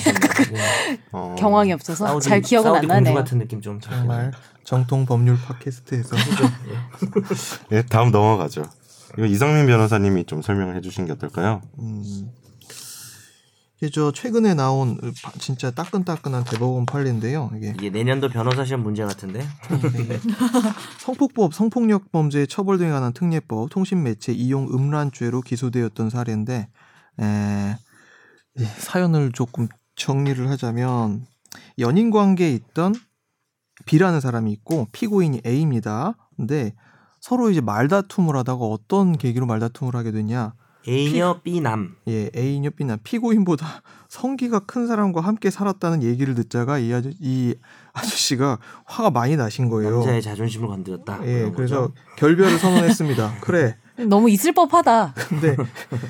[1.13, 1.35] 어.
[1.39, 3.15] 경황이 없어서 사우디- 잘 기억은 안 나네요.
[3.15, 3.81] 같은 느낌 좀.
[3.81, 4.33] 정말
[4.65, 6.17] 정통 법률 팟캐스트에서
[7.73, 8.63] 예, 다음 넘어가죠.
[9.19, 11.61] 이거 이상민 변호사님이 좀 설명을 해주신 게 어떨까요?
[11.79, 12.31] 음.
[13.91, 17.51] 저 최근에 나온 바- 진짜 따끈따끈한 대법원 판례인데요.
[17.57, 19.45] 이게 이게 내년도 변호사 시험 문제 같은데.
[21.01, 26.69] 성폭법, 성폭력 범죄 처벌 등에 관한 특례법, 통신 매체 이용 음란죄로 기소되었던 사례인데
[27.21, 27.77] 에,
[28.59, 31.27] 이 사연을 조금 정리를 하자면
[31.79, 32.95] 연인 관계에 있던
[33.87, 36.15] B라는 사람이 있고 피고인이 A입니다.
[36.37, 36.73] 근데
[37.21, 40.55] 서로 이제 말다툼을 하다가 어떤 계기로 말다툼을 하게 되냐?
[40.89, 41.97] A녀 B남.
[42.09, 47.55] 예, A녀 B나 피고인보다 성기가 큰 사람과 함께 살았다는 얘기를 듣자가 이, 아저, 이
[47.93, 49.97] 아저씨가 화가 많이 나신 거예요.
[49.99, 51.21] 남자의 자존심을 건드렸다.
[51.25, 51.95] 예, 그래서 거죠.
[52.17, 53.39] 결별을 선언했습니다.
[53.41, 53.77] 그래.
[54.09, 55.15] 너무 있을 법하다.
[55.15, 55.57] 근데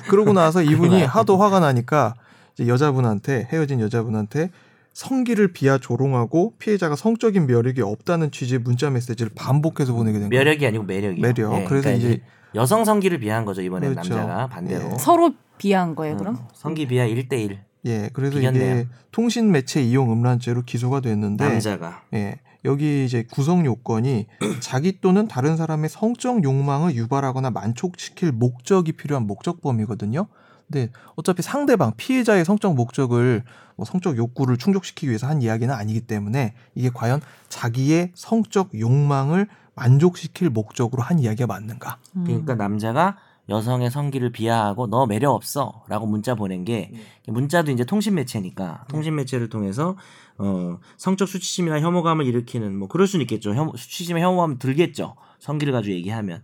[0.09, 2.15] 그러고 나서 이분이 하도 화가 나니까
[2.53, 4.49] 이제 여자분한테 헤어진 여자분한테
[4.93, 10.43] 성기를 비하 조롱하고 피해자가 성적인 매력이 없다는 취지의 문자 메시지를 반복해서 보내게 된 거예요.
[10.43, 11.21] 매력이 아니고 매력이요.
[11.21, 11.53] 매력.
[11.53, 12.21] 예, 그래서 그러니까 이제
[12.55, 14.15] 여성 성기를 비하한 거죠 이번에 그렇죠.
[14.15, 14.91] 남자가 반대로.
[14.91, 14.97] 예.
[14.97, 16.35] 서로 비하한 거예요, 그럼?
[16.35, 18.75] 어, 성기 비하 1대1 예, 그래서 비겼네요.
[18.81, 22.39] 이게 통신 매체 이용 음란죄로 기소가 됐는데 남자가 예.
[22.65, 24.27] 여기 이제 구성 요건이
[24.61, 30.27] 자기 또는 다른 사람의 성적 욕망을 유발하거나 만족시킬 목적이 필요한 목적범이거든요.
[30.71, 33.43] 근데 어차피 상대방 피해자의 성적 목적을
[33.75, 40.49] 뭐 성적 욕구를 충족시키기 위해서 한 이야기는 아니기 때문에 이게 과연 자기의 성적 욕망을 만족시킬
[40.49, 41.99] 목적으로 한 이야기가 맞는가?
[42.15, 42.23] 음.
[42.25, 43.17] 그러니까 남자가
[43.49, 46.91] 여성의 성기를 비하하고 너 매력 없어 라고 문자 보낸 게
[47.27, 48.85] 문자도 이제 통신 매체니까.
[48.87, 49.97] 통신 매체를 통해서
[50.37, 53.53] 어 성적 수치심이나 혐오감을 일으키는 뭐 그럴 수는 있겠죠.
[53.53, 55.15] 혐, 수치심에 혐오감 들겠죠.
[55.39, 56.43] 성기를 가지고 얘기하면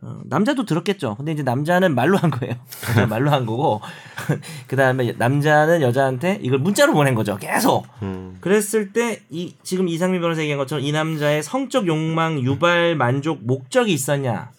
[0.00, 2.54] 어, 남자도 들었겠죠 근데 이제 남자는 말로 한 거예요
[3.08, 3.80] 말로 한 거고
[4.68, 8.38] 그 다음에 남자는 여자한테 이걸 문자로 보낸 거죠 계속 음.
[8.40, 13.92] 그랬을 때 이 지금 이상민 변호사 얘기한 것처럼 이 남자의 성적 욕망 유발 만족 목적이
[13.92, 14.50] 있었냐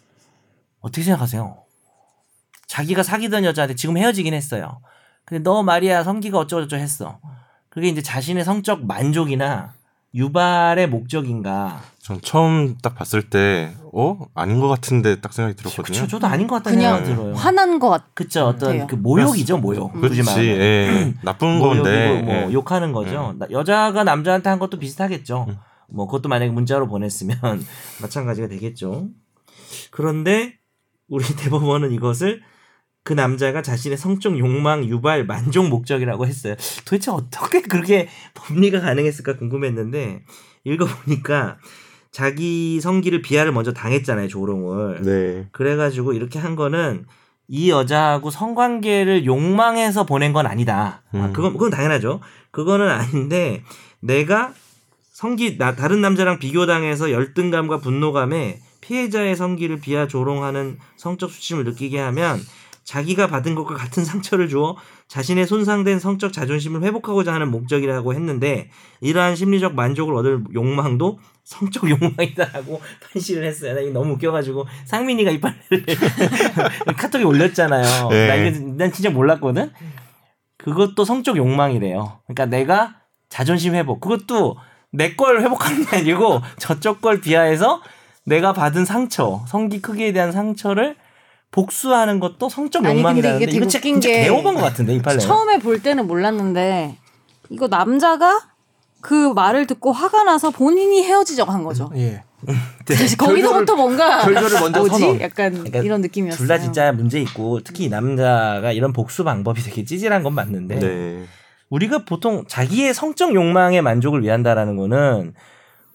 [0.80, 1.58] 어떻게 생각하세요?
[2.68, 4.80] 자기가 사귀던 여자한테 지금 헤어지긴 했어요.
[5.26, 7.20] 근데 너 말이야 성기가 어쩌고저쩌고 했어.
[7.70, 9.74] 그게 이제 자신의 성적 만족이나
[10.14, 11.82] 유발의 목적인가?
[12.10, 14.18] 전 처음 딱 봤을 때, 어?
[14.34, 15.84] 아닌 것 같은데 딱 생각이 들었거든요.
[15.86, 17.36] 그쵸, 저도 아닌 것 같다는 그냥 생각이 들어요.
[17.36, 18.16] 화난 것 같.
[18.16, 18.88] 그쵸, 어떤 같아요.
[18.88, 19.94] 그 모욕이죠, 모욕.
[19.94, 20.46] 그렇지, 말하면.
[20.48, 21.14] 예.
[21.24, 22.22] 나쁜 건데.
[22.24, 22.52] 뭐 예.
[22.52, 23.36] 욕하는 거죠.
[23.38, 25.46] 나- 여자가 남자한테 한 것도 비슷하겠죠.
[25.50, 25.58] 음.
[25.88, 27.38] 뭐 그것도 만약에 문자로 보냈으면
[28.02, 29.10] 마찬가지가 되겠죠.
[29.92, 30.56] 그런데
[31.08, 32.42] 우리 대법원은 이것을
[33.04, 36.56] 그 남자가 자신의 성적 욕망 유발 만족 목적이라고 했어요.
[36.86, 40.24] 도대체 어떻게 그렇게 법리가 가능했을까 궁금했는데
[40.64, 41.58] 읽어보니까
[42.12, 45.02] 자기 성기를 비하를 먼저 당했잖아요 조롱을.
[45.04, 45.48] 네.
[45.52, 47.06] 그래가지고 이렇게 한 거는
[47.48, 51.02] 이 여자하고 성관계를 욕망해서 보낸 건 아니다.
[51.12, 51.34] 아, 음.
[51.34, 52.20] 그건 그건 당연하죠.
[52.52, 53.64] 그거는 아닌데
[54.00, 54.54] 내가
[55.12, 62.40] 성기 나 다른 남자랑 비교당해서 열등감과 분노감에 피해자의 성기를 비하 조롱하는 성적 수침을 느끼게 하면
[62.90, 64.76] 자기가 받은 것과 같은 상처를 주어
[65.08, 72.82] 자신의 손상된 성적 자존심을 회복하고자 하는 목적이라고 했는데 이러한 심리적 만족을 얻을 욕망도 성적 욕망이다라고
[73.14, 73.76] 판시를 했어요.
[73.76, 75.86] 나 이거 너무 웃겨가지고 상민이가 이 판례를
[76.98, 78.10] 카톡에 올렸잖아요.
[78.10, 78.28] 네.
[78.28, 79.72] 나 이거 난 진짜 몰랐거든.
[80.58, 82.22] 그것도 성적 욕망이래요.
[82.26, 82.96] 그러니까 내가
[83.30, 84.58] 자존심 회복 그것도
[84.92, 87.84] 내 걸 회복하는 게 아니고 저쪽 걸 비하해서
[88.26, 90.96] 내가 받은 상처, 성기 크기에 대한 상처를
[91.52, 95.20] 복수하는 것도 성적 욕망이라는데 이게 이거 되게 진짜, 개오반 것 같은데 이 판례.
[95.20, 96.98] 처음에 볼 때는 몰랐는데
[97.50, 98.40] 이거 남자가
[99.02, 101.90] 그 말을 듣고 화가 나서 본인이 헤어지자고 한 거죠.
[101.96, 102.24] 예.
[102.88, 105.00] 사실 거기서부터 뭔가 결과를 먼저 뭐지?
[105.00, 105.22] 선언.
[105.22, 106.38] 약간 그러니까 이런 느낌이었어요.
[106.38, 110.80] 둘 다 진짜 문제 있고 특히 이 남자가 이런 복수 방법이 되게 찌질한 건 맞는데
[110.80, 111.26] 네.
[111.70, 115.34] 우리가 보통 자기의 성적 욕망의 만족을 위한다라는 거는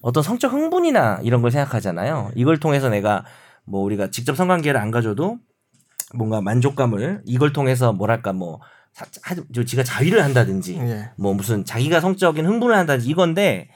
[0.03, 2.31] 어떤 성적 흥분이나 이런 걸 생각하잖아요.
[2.35, 3.25] 이걸 통해서 내가
[3.67, 5.39] 뭐 우리가 직접 성관계를 안 가져도
[6.15, 8.61] 뭔가 만족감을 이걸 통해서 뭐랄까 뭐
[8.93, 11.11] 사- 하- 저 지가 자위를 한다든지 예.
[11.17, 13.69] 뭐 무슨 자기가 성적인 흥분을 한다든지 이건데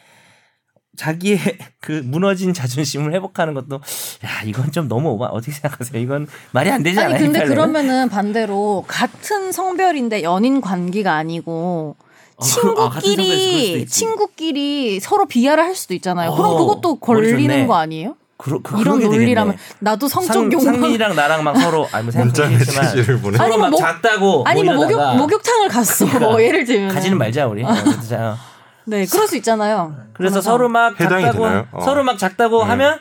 [0.96, 1.38] 자기의
[1.80, 3.76] 그 무너진 자존심을 회복하는 것도
[4.24, 6.00] 야 이건 좀 너무 오바 어떻게 생각하세요?
[6.02, 7.14] 이건 말이 안 되지 않아요?
[7.16, 7.44] 아니 근데?
[7.44, 11.96] 그러면은 반대로 같은 성별인데 연인 관계가 아니고
[12.36, 13.86] 어, 그- 아, 같은 성별에서 그럴 수도 친구끼리.
[13.86, 16.32] 친구끼리 서로 비하를 할 수도 있잖아요.
[16.34, 16.96] 그럼 어, 그것도.
[16.96, 18.16] 걸리는 거 아니에요?
[18.38, 19.74] 그러, 그, 이런 논리라면 되겠네.
[19.80, 23.36] 나도 성적 상, 욕망 상민이랑 나랑 막 서로 아니 뭐 문자 메시지를 보내.
[23.36, 26.06] 아니, 서로 뭐막 목- 작다고 아니 뭐 목욕 목욕탕을 갔어.
[26.20, 27.64] 뭐 예를 들면 가지는 말자 우리.
[27.64, 28.36] 어, 진짜.
[28.84, 29.94] 네, 그럴 수 있잖아요.
[30.14, 30.40] 그래서.
[30.40, 31.66] 서로 막 해당이 작다고 되나요?
[31.72, 31.80] 어.
[31.82, 32.70] 서로 막 작다고 네.
[32.70, 33.00] 하면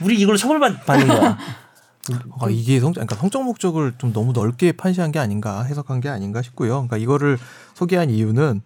[0.00, 1.36] 우리 이걸로 처벌받는 거야.
[2.40, 6.40] 아, 이게 성, 그러니까 성적 목적을 좀 너무 넓게 판시한 게 아닌가 해석한 게 아닌가
[6.42, 6.74] 싶고요.
[6.74, 7.38] 그러니까 이거를
[7.74, 8.62] 소개한 이유는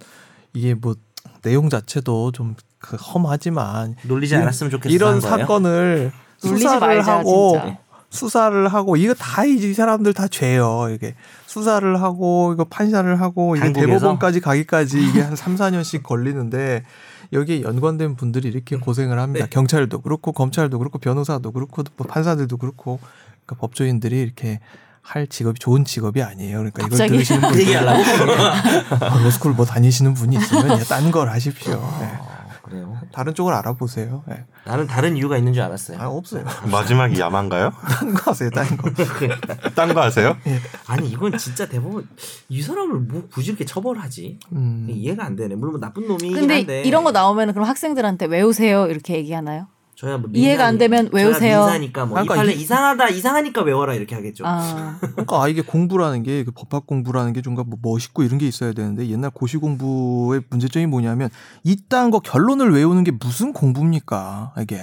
[0.52, 0.94] 이게 뭐
[1.40, 4.92] 내용 자체도 좀 그 험하지만 놀리지 이- 않았으면 좋겠어.
[4.94, 5.20] 이런?
[5.20, 7.78] 사건을 수사를 말자, 하고 진짜.
[8.12, 10.88] 수사를 하고 이거 다 이 사람들 다 죄요.
[10.92, 11.14] 이게
[11.46, 13.86] 수사를 하고 이거 판사를 하고 이게 한국에서?
[13.86, 16.82] 대법원까지 가기까지 이게 한 3, 4년씩 걸리는데
[17.32, 19.44] 여기에 연관된 분들이 이렇게 고생을 합니다.
[19.46, 19.50] 네.
[19.50, 22.98] 경찰도 그렇고 검찰도 그렇고 변호사도 그렇고 뭐 판사들도 그렇고
[23.46, 24.58] 그러니까 법조인들이 이렇게
[25.02, 26.56] 할 직업이 좋은 직업이 아니에요.
[26.58, 27.12] 그러니까 이걸 갑자기?
[27.12, 28.02] 들으시는 그 분들 얘기하려고?
[29.04, 31.80] 어, 로스쿨 뭐 다니시는 분이 있으면 예, 딴걸 하십시오.
[32.02, 32.29] 예.
[32.70, 33.00] 어, 그래요.
[33.12, 34.22] 다른 쪽을 알아보세요.
[34.30, 34.44] 예.
[34.64, 35.98] 나는 다른 이유가 있는 줄 알았어요.
[36.00, 36.44] 아 없어요.
[36.70, 37.72] 마지막이 야만가요?
[38.00, 38.50] 딴 거 하세요.
[38.50, 38.90] 딴 거.
[39.74, 40.37] 딴 거 하세요?
[40.87, 42.09] 아니 이건 진짜 대부분
[42.48, 44.38] 이 사람을 뭐 굳이 이렇게 처벌하지?
[44.52, 44.87] 음.
[44.90, 45.54] 이해가 안 되네.
[45.54, 46.83] 물론 뭐 나쁜 놈이긴 근데 한데.
[46.83, 49.66] 이런 거 나오면 그럼 학생들한테 외우세요 이렇게 얘기하나요?
[50.00, 51.58] 저야 뭐 이해가 안 되면 외우세요.
[51.60, 54.44] 민사니까 뭐 그러니까 이 판례 이- 이상하다 이상하니까 외워라 이렇게 하겠죠.
[54.46, 59.06] 아, 그러니까 아 이게 공부라는 게 그 법학 공부라는 게좀뭐 멋있고 이런 게 있어야 되는데
[59.08, 61.28] 옛날 고시 공부의 문제점이 뭐냐면
[61.64, 64.54] 이딴 거 결론을 외우는 게 무슨 공부입니까?
[64.62, 64.80] 이게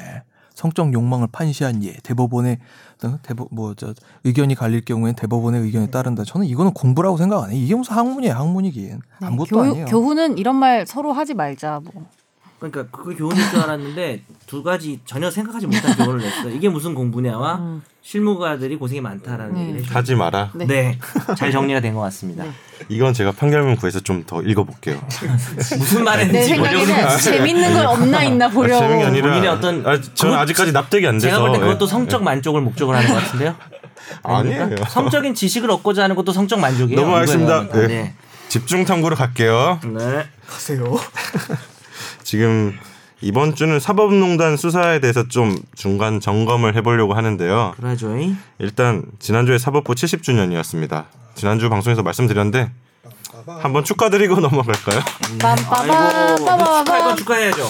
[0.53, 2.59] 성적 욕망을 판시한 예 대법원의
[3.05, 6.23] 어, 대법 뭐저 의견이 갈릴 경우엔 대법원의 의견에 따른다.
[6.25, 7.59] 저는 이거는 공부라고 생각 안 해요.
[7.59, 8.89] 이게 무슨 학문이에요, 학문이긴
[9.21, 9.25] 네.
[9.27, 9.85] 아무것도 교육, 아니에요.
[9.87, 11.81] 교훈은 이런 말 서로 하지 말자.
[11.83, 12.05] 뭐.
[12.59, 16.49] 그러니까 그게 교훈일 줄 알았는데 두 가지 전혀 생각하지 못한 교훈을 냈어.
[16.49, 17.83] 이게 무슨 공부냐와 음.
[18.01, 19.75] 실무가들이 고생이 많다라는 음.
[19.75, 19.95] 얘기를.
[19.95, 20.49] 하지 마라.
[20.55, 20.65] 네.
[20.65, 20.99] 네,
[21.37, 22.43] 잘 정리가 된 것 같습니다.
[22.45, 22.51] 네.
[22.89, 24.99] 이건 제가 판결문 구해서 좀 더 읽어볼게요.
[25.77, 28.79] 무슨 보려고 생각에는 재밌는 건 없나 있나 보려고.
[28.79, 31.85] 재능이 아니라 본인의 어떤- 아, 저는 그것- 아직까지 납득이 안 돼서 제가 볼 때 그것도
[31.85, 31.89] 예.
[31.89, 33.55] 성적 만족을 목적으로 하는 것 같은데요.
[34.23, 34.61] 아니에요.
[34.63, 34.89] 아닙니까?
[34.89, 36.99] 성적인 지식을 얻고자 하는 것도 성적 만족이에요.
[37.01, 37.63] 넘어가겠습니다.
[37.65, 37.87] 이거예요.
[37.87, 38.13] 네.
[38.49, 39.79] 집중 탐구로 갈게요.
[39.83, 39.89] 네.
[40.11, 40.25] 네.
[40.47, 40.97] 하세요.
[42.31, 42.77] 지금
[43.21, 47.73] 이번 주는 사법농단 수사에 대해서 좀 중간 점검을 해보려고 하는데요.
[47.77, 48.13] 그러죠.
[48.59, 51.05] 일단 지난주에 사법부 70주년이었습니다.
[51.35, 52.69] 지난주 방송에서 말씀드렸는데
[53.45, 54.99] 한번 축하드리고 넘어갈까요?
[55.39, 57.15] 건 빰빠바빠바바.
[57.15, 57.65] 축하해야죠.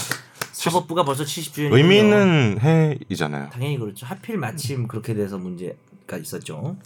[0.53, 1.71] 사법부가 벌써 70주년.
[1.75, 3.49] 의미 있는 해이잖아요.
[3.53, 4.07] 당연히 그렇죠.
[4.07, 6.77] 하필 마침 그렇게 돼서 문제 가 있었죠.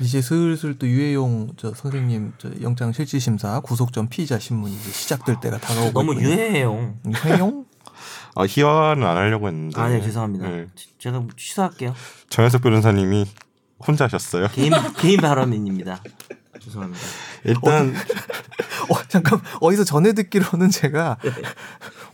[0.00, 4.90] 이제 슬슬 또 유해용 저 선생님 저 영장 실질 심사 구속 전 피의자 신문이 이제
[4.90, 6.28] 시작될 때가 다가오고 너무 있군요.
[6.30, 6.94] 유해해요.
[7.06, 7.66] 유해용?
[8.34, 9.80] 아, 희화는 안 하려고 했는데.
[9.80, 10.48] 아, 네, 죄송합니다.
[10.48, 10.66] 네.
[10.98, 11.94] 제가 취소할게요.
[12.30, 13.26] 정현석 변호사님이
[13.86, 14.48] 혼자 하셨어요.
[14.48, 16.02] 개인 개인 발언입니다.
[16.58, 17.00] 죄송합니다.
[17.44, 17.94] 일단
[18.88, 21.18] 어, 잠깐 어디서 전해 듣기로는 제가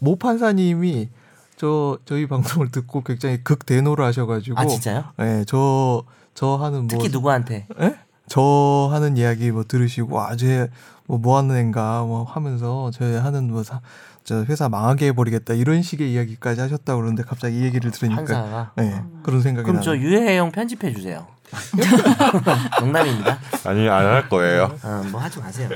[0.00, 1.10] 모 판사님이
[1.56, 5.04] 저 저희 방송을 듣고 굉장히 극 대노를 하셔가지고 아 진짜요?
[5.18, 6.02] 네, 저,
[6.40, 7.66] 저 하는 뭐 특히 누구한테?
[7.82, 7.96] 예?
[8.26, 10.68] 저 하는 이야기 뭐 들으시고 아쟤
[11.06, 13.82] 뭐 뭐 하는 앤가 뭐 하면서 저 하는 뭐 사,
[14.24, 18.72] 저 회사 망하게 해버리겠다 이런 식의 이야기까지 하셨다고 그러는데 갑자기 이 얘기를 들으니까 판사가.
[18.76, 19.84] 네, 그런 생각이 그럼 나요.
[19.84, 21.26] 저 유해영 편집해 주세요.
[22.80, 23.38] 농담입니다.
[23.64, 24.76] 아니 안 할 거예요.
[24.82, 25.68] 아, 뭐 하지 마세요.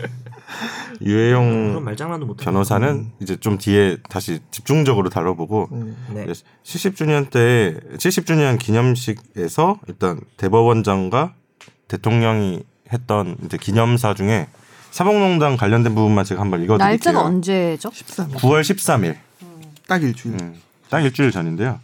[1.00, 2.36] 유해용 못.
[2.36, 5.96] 변호사는 이제 좀 뒤에 다시 집중적으로 다뤄보고 음.
[6.10, 6.26] 네.
[6.26, 11.34] 70주년 때 70주년 기념식에서 일단 대법원장과
[11.88, 14.46] 대통령이 했던 이제 기념사 중에
[14.90, 16.88] 사법농단 관련된 부분만 제가 한번 읽어드릴게요.
[16.88, 17.90] 날짜가 언제죠?
[17.90, 19.16] 13일 9월 13일.
[19.88, 20.34] 딱 일주일.
[20.40, 20.54] 음,
[20.88, 21.80] 딱 일주일 전인데요.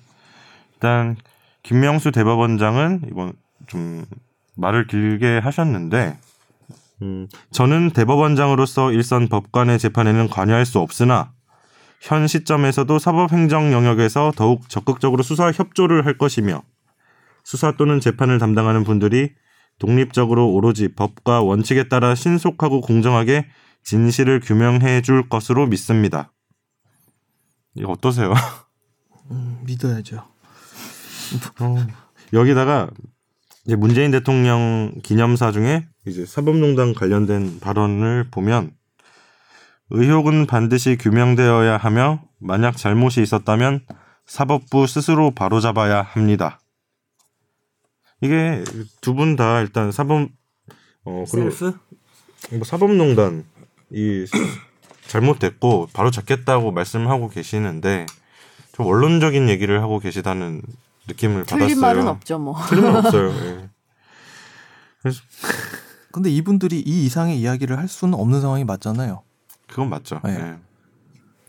[0.75, 1.17] 일단
[1.63, 3.33] 김명수 대법원장은 이번
[3.71, 4.05] 좀
[4.57, 6.19] 말을 길게 하셨는데
[7.03, 11.33] 음, 저는 대법원장으로서 일선 법관의 재판에는 관여할 수 없으나
[12.01, 16.63] 현 시점에서도 사법행정 영역에서 더욱 적극적으로 수사 협조를 할 것이며
[17.45, 19.33] 수사 또는 재판을 담당하는 분들이
[19.79, 23.47] 독립적으로 오로지 법과 원칙에 따라 신속하고 공정하게
[23.85, 26.33] 진실을 규명해 줄 것으로 믿습니다.
[27.75, 28.35] 이거 어떠세요?
[29.31, 30.17] 음, 믿어야죠.
[31.61, 31.87] 어,
[32.33, 32.91] 여기다가
[33.67, 38.73] 이제 문재인 대통령 기념사 중에 이제 사법농단 관련된 발언을 보면
[39.91, 43.85] 의혹은 반드시 규명되어야 하며 만약 잘못이 있었다면
[44.27, 46.61] 사법부 스스로 바로잡아야 합니다.
[48.23, 48.63] 이게
[49.01, 50.29] 두 분 다 일단 사법
[51.05, 51.49] 어 그리고?
[52.53, 53.45] 뭐 사법농단
[53.93, 54.25] 이
[55.09, 58.07] 잘못됐고 바로 잡겠다고 말씀하고 계시는데
[58.73, 60.63] 좀 원론적인 얘기를 하고 계시다는
[61.11, 61.81] 느낌을 틀린 받았어요.
[61.81, 62.57] 말은 없죠 뭐.
[62.69, 63.31] 틀린 말 없어요.
[63.45, 63.69] 예.
[66.13, 69.23] 근데 이분들이 이 이상의 이야기를 할 수는 없는 상황이 맞잖아요.
[69.69, 70.21] 그건 맞죠.
[70.25, 70.37] 네.
[70.39, 70.59] 예.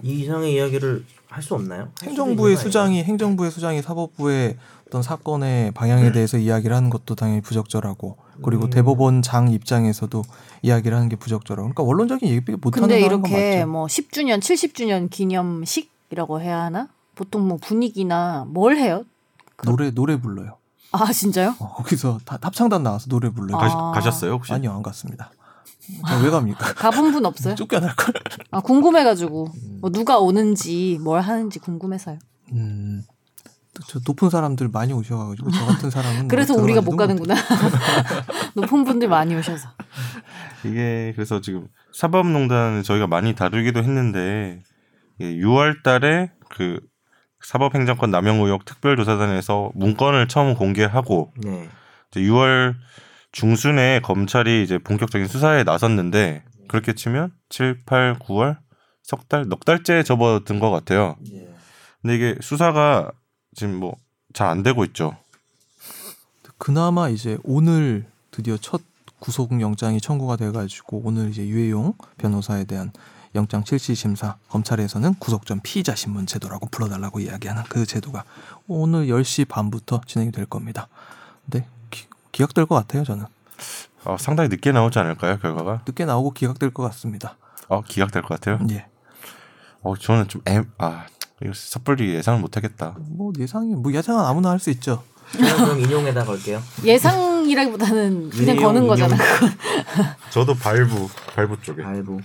[0.04, 1.92] 이 이상의 이야기를 할 수 없나요?
[2.02, 8.18] 할 행정부의 수장이 행정부의 수장이 사법부의 어떤 사건의 방향에 대해서 이야기를 하는 것도 당연히 부적절하고
[8.44, 8.70] 그리고 음.
[8.70, 10.22] 대법원장 입장에서도
[10.62, 13.72] 이야기를 하는 게 부적절하고 그러니까 원론적인 얘기 못하는 근데 건 이렇게 맞죠.
[13.72, 16.90] 뭐 10주년, 70주년 기념식이라고 해야 하나?
[17.16, 19.06] 보통 뭐 분위기나 뭘 해요?
[19.66, 20.58] 노래 노래 불러요.
[20.92, 21.56] 아 진짜요?
[21.60, 23.58] 어, 거기서 다, 합창단 나와서 노래 불러요.
[23.58, 23.68] 아.
[23.68, 24.54] 가, 가셨어요 혹시?
[24.54, 25.32] 아니요 안 갔습니다.
[26.08, 26.74] 저왜 갑니까?
[26.76, 27.56] 가본 분 없어요?
[27.56, 28.14] 쫓겨날 걸.
[28.52, 29.48] 아 궁금해가지고
[29.82, 32.20] 뭐 누가 오는지 뭘 하는지 궁금해서요.
[32.54, 33.04] 음.
[33.74, 37.36] 또저 높은 사람들 많이 오셔가지고 저 같은 사람은 그래서 뭐 우리가 못 가는구나.
[38.54, 39.70] 높은 분들 많이 오셔서.
[40.66, 44.62] 이게 그래서 지금 사법농단 저희가 많이 다루기도 했는데
[45.20, 46.80] 6월달에 그
[47.44, 51.70] 사법행정권 남용 의혹 특별조사단에서 문건을 처음 공개하고 네.
[52.12, 52.76] 이제 6월
[53.32, 58.58] 중순에 검찰이 이제 본격적인 수사에 나섰는데 그렇게 치면 7, 8, 9월
[59.04, 61.16] 석 달, 넉 달째 접어든 것 같아요.
[61.34, 61.50] 예.
[62.02, 63.12] 근데 이게 수사가
[63.56, 63.96] 지금 뭐
[64.34, 65.18] 잘 안 되고 있죠.
[66.58, 68.82] 그나마 이제 오늘 드디어 첫
[69.20, 72.92] 구속 영장이 청구가 돼가지고 오늘 이제 유해용 변호사에 대한
[73.36, 78.24] 영장 실시 심사 검찰에서는 구속 전 피의자 신문 제도라고 불러달라고 이야기하는 그 제도가
[78.68, 80.88] 오늘 10시 반부터 진행이 될 겁니다.
[81.46, 83.26] 근데 기, 기각될 것 같아요 저는
[84.04, 85.84] 어, 상당히 늦게 나오지 않을까요 결과가?
[85.88, 87.38] 늦게 나오고 기각될 것 같습니다.
[87.68, 88.60] 어 기각될 것 같아요.
[88.72, 88.86] 예.
[89.82, 91.06] 어 저는 좀아
[91.42, 92.96] 이거 섣불리 예상을 못하겠다.
[93.00, 95.04] 뭐 예상이 뭐 예상은 아무나 할 수 있죠.
[95.32, 96.62] 그럼 인용에다 걸게요.
[96.84, 99.16] 예상이라기보다는 그냥 인용, 거는 거잖아.
[100.30, 101.82] 저도 발부 발부 쪽에.
[101.84, 102.20] 알고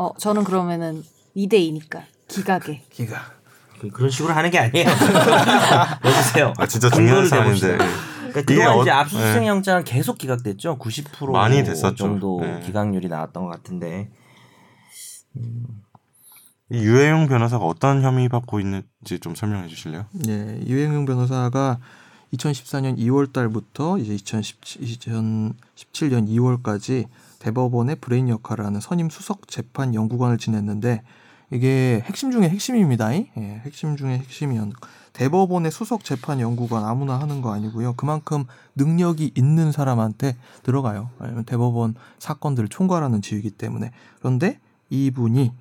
[0.00, 1.04] 어 저는 그러면은
[1.36, 2.82] 2대 2니까 기각에.
[2.88, 3.38] 기각.
[3.78, 4.86] 그, 그런 식으로 하는 게 아니에요.
[6.02, 6.54] 여보세요.
[6.56, 7.60] 아 진짜 중요한 사안인데.
[7.60, 8.00] 대봅시다.
[8.16, 9.46] 그러니까 그동안 어- 이제 압수수색 네.
[9.46, 10.78] 영장 계속 기각됐죠.
[10.78, 11.96] 90% 많이 됐었죠.
[11.96, 12.62] 정도 네.
[12.64, 14.10] 기각률이 나왔던 것 같은데
[16.70, 20.06] 이 유해용 변호사가 어떤 혐의 받고 있는지 좀 설명해 주실래요?
[20.28, 21.78] 예, 유해용 변호사가
[22.32, 27.06] 2014년 2월 달부터 이제 2017, 2017년 2월까지
[27.40, 31.02] 대법원의 브레인 역할을 하는 선임 수석 재판 연구관을 지냈는데
[31.50, 33.12] 이게 핵심 중에 핵심입니다.
[33.12, 34.68] 예, 핵심 중에 핵심이었.
[35.12, 37.94] 대법원의 수석 재판 연구관 아무나 하는 거 아니고요.
[37.94, 38.44] 그만큼
[38.76, 41.10] 능력이 있는 사람한테 들어가요.
[41.18, 43.90] 왜냐면 대법원 사건들을 총괄하는 지위이기 때문에.
[44.20, 45.52] 그런데 이분이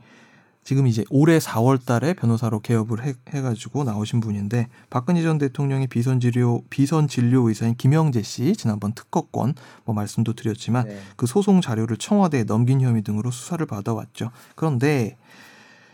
[0.70, 6.20] 지금 이제 올해 4월 달에 변호사로 개업을 해, 해가지고 나오신 분인데 박근혜 전 대통령의 비선
[6.20, 11.00] 진료 비선 진료 의사인 김영재 씨 지난번 특허권 뭐 말씀도 드렸지만 네.
[11.16, 14.30] 그 소송 자료를 청와대에 넘긴 혐의 등으로 수사를 받아왔죠.
[14.54, 15.18] 그런데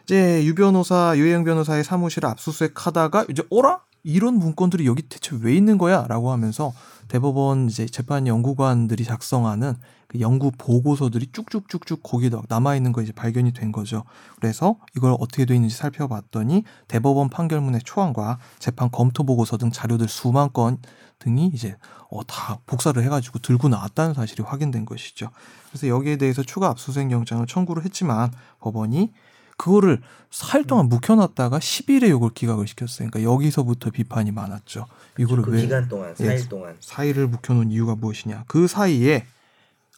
[0.03, 5.79] 이제 유 변호사 유해영 변호사의 사무실을 압수수색하다가 이제 어라 이런 문건들이 여기 대체 왜 있는
[5.79, 6.71] 거야 라고 하면서
[7.07, 9.73] 대법원 이제 재판 연구관들이 작성하는
[10.07, 14.03] 그 연구 보고서들이 쭉쭉쭉쭉 거기다 남아 있는 거 이제 발견이 된 거죠.
[14.39, 20.53] 그래서 이걸 어떻게 돼 있는지 살펴봤더니 대법원 판결문의 초안과 재판 검토 보고서 등 자료들 수만
[20.53, 20.77] 건
[21.17, 21.75] 등이 이제
[22.11, 25.29] 어, 다 복사를 해가지고 들고 나왔다는 사실이 확인된 것이죠.
[25.69, 29.11] 그래서 여기에 대해서 추가 압수수색 영장을 청구를 했지만 법원이
[29.57, 30.01] 그거를
[30.31, 33.09] 사일 동안 묵혀놨다가 10일에 이걸 기각을 시켰어요.
[33.09, 34.85] 그러니까 여기서부터 비판이 많았죠.
[35.17, 36.23] 이거를 그 왜 기간 동안 예.
[36.23, 38.43] 4일 동안 사이를 묵혀놓은 이유가 무엇이냐?
[38.47, 39.25] 그 사이에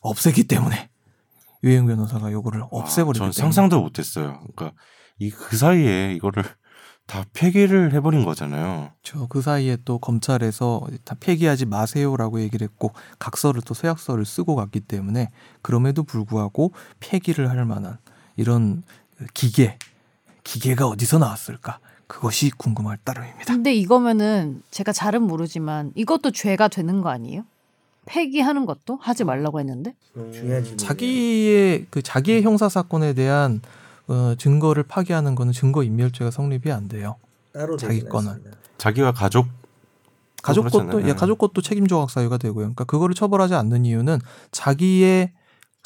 [0.01, 0.89] 없애기 때문에
[1.63, 4.39] 유행 변호사가 요거를 없애버리기 전 때문에 상상도 못했어요.
[4.55, 4.73] 그러니까
[5.19, 6.43] 이 그 사이에 이거를
[7.07, 8.91] 다 폐기를 해버린 거잖아요.
[9.01, 15.31] 저그 사이에 또 검찰에서 다 폐기하지 마세요라고 얘기를 했고 각서를 또 서약서를 쓰고 갔기 때문에
[15.63, 17.97] 그럼에도 불구하고 폐기를 할 만한
[18.35, 18.83] 이런
[19.33, 19.77] 기계
[20.43, 23.53] 기계가 어디서 나왔을까 그것이 궁금할 따름입니다.
[23.53, 27.43] 근데 이거면은 제가 잘은 모르지만 이것도 죄가 되는 거 아니에요?
[28.05, 29.93] 폐기하는 것도 하지 말라고 했는데
[30.31, 30.77] 질문.
[30.77, 33.61] 자기의 그 자기의 형사 사건에 대한
[34.07, 37.17] 어, 증거를 파기하는 거는 증거 인멸죄가 성립이 안 돼요.
[37.51, 38.29] 따로 자기 거는.
[38.29, 38.57] 않습니다.
[38.77, 39.47] 자기가 가족
[40.41, 41.05] 가족 것도.
[41.05, 42.55] 예, 가족 것도 책임 조각 사유가 되고요.
[42.61, 44.19] 그러니까 그거를 처벌하지 않는 이유는
[44.51, 45.33] 자기의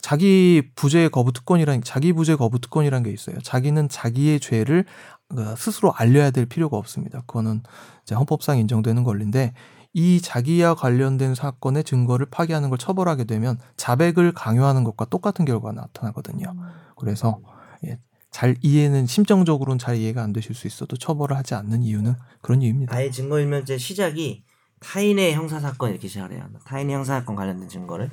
[0.01, 3.37] 자기 부재 거부 특권이란 자기 부재 거부 특권이란 게 있어요.
[3.39, 4.85] 자기는 자기의 죄를
[5.29, 7.21] 어, 스스로 알려야 될 필요가 없습니다.
[7.21, 7.61] 그거는
[8.03, 9.53] 이제 헌법상 인정되는 권리인데
[9.93, 16.53] 이 자기와 관련된 사건의 증거를 파기하는 걸 처벌하게 되면 자백을 강요하는 것과 똑같은 결과가 나타나거든요.
[16.97, 17.39] 그래서
[17.85, 17.99] 예,
[18.29, 22.95] 잘 이해는 심정적으로는 잘 이해가 안 되실 수 있어도 처벌을 하지 않는 이유는 그런 이유입니다.
[22.95, 24.43] 아예 증거인멸죄 시작이
[24.79, 26.45] 타인의 형사 사건 이렇게 시작을 해요.
[26.65, 28.09] 타인의 형사 사건 관련된 증거를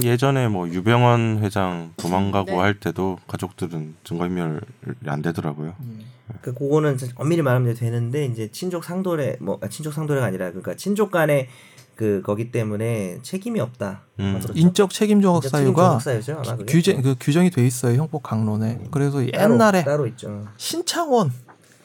[0.00, 2.56] 예전에 뭐 유병원 회장 도망가고 네.
[2.56, 4.60] 할 때도 가족들은 증거인멸이
[5.06, 5.74] 안 되더라고요.
[6.40, 11.10] 그 그거는 엄밀히 말하면 되는데 이제 친족 상도례 뭐 아, 친족 상도례가 아니라 그러니까 친족
[11.10, 11.48] 간의
[11.94, 14.02] 그 거기 때문에 책임이 없다.
[14.18, 14.38] 음.
[14.40, 14.52] 그렇죠?
[14.56, 15.98] 인적 책임 조각 사유가?
[16.66, 18.80] 규제 그 규정이 돼 있어요 형법 강론에.
[18.90, 20.46] 그래서 따로, 옛날에 따로 있죠.
[20.56, 21.32] 신창원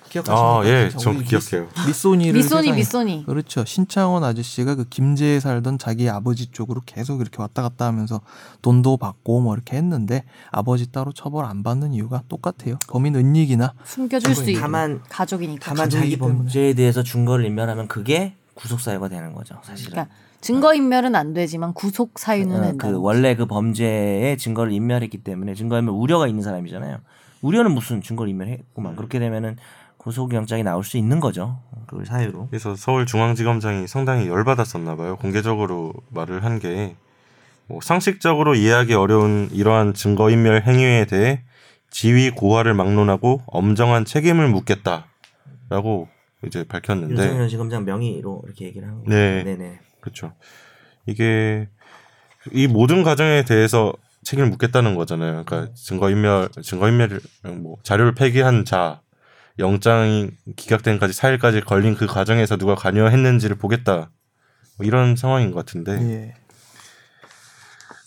[0.10, 0.60] 기억하십니까?
[0.60, 1.68] 아, 예, 저 기억해요.
[1.82, 3.66] 미- 미소니를 미소니 미소니 그렇죠.
[3.66, 8.22] 신창원 아저씨가 그 김제에 살던 자기 아버지 쪽으로 계속 이렇게 왔다 갔다 하면서
[8.62, 12.78] 돈도 받고 뭐 이렇게 했는데 아버지 따로 처벌 안 받는 이유가 똑같아요.
[12.88, 16.18] 범인 은닉이나 숨겨줄 수 있는 다만 가족이니까 다만 자기.
[16.18, 19.92] 범죄에 대해서 증거를 인멸하면 그게 구속 사유가 되는 거죠, 사실은.
[19.92, 22.88] 그러니까 증거 인멸은 안 되지만 구속 사유는 어, 된다.
[22.90, 26.98] 그 원래 그 범죄의 증거를 인멸했기 때문에 증거 인멸 우려가 있는 사람이잖아요.
[27.42, 28.96] 우려는 무슨 증거를 인멸했구만.
[28.96, 29.58] 그렇게 되면은
[30.08, 31.60] 구속영장이 나올 수 있는 거죠.
[31.88, 32.48] 그 사유로.
[32.48, 35.18] 그래서 서울중앙지검장이 상당히 열받았었나 봐요.
[35.18, 36.96] 공개적으로 말을 한 게
[37.70, 41.44] 뭐 상식적으로 이해하기 어려운 이러한 증거인멸 행위에 대해
[41.90, 46.08] 지위 고하를 막론하고 엄정한 책임을 묻겠다라고
[46.46, 49.10] 이제 밝혔는데 윤석열 지검장 명의로 이렇게 얘기를 한 거죠.
[49.10, 49.44] 네.
[49.44, 49.80] 네네.
[50.00, 50.32] 그렇죠.
[51.08, 51.68] 이게
[52.54, 53.92] 이 모든 과정에 대해서
[54.24, 55.44] 책임을 묻겠다는 거잖아요.
[55.46, 57.20] 그러니까 증거인멸, 증거인멸,
[57.62, 59.02] 뭐 자료를 폐기한 자,
[59.60, 64.12] 영장이 기각된까지 4일까지 걸린 그 과정에서 누가 관여했는지를 보겠다.
[64.78, 65.94] 뭐 이런 상황인 것 같은데.
[65.94, 66.34] 예.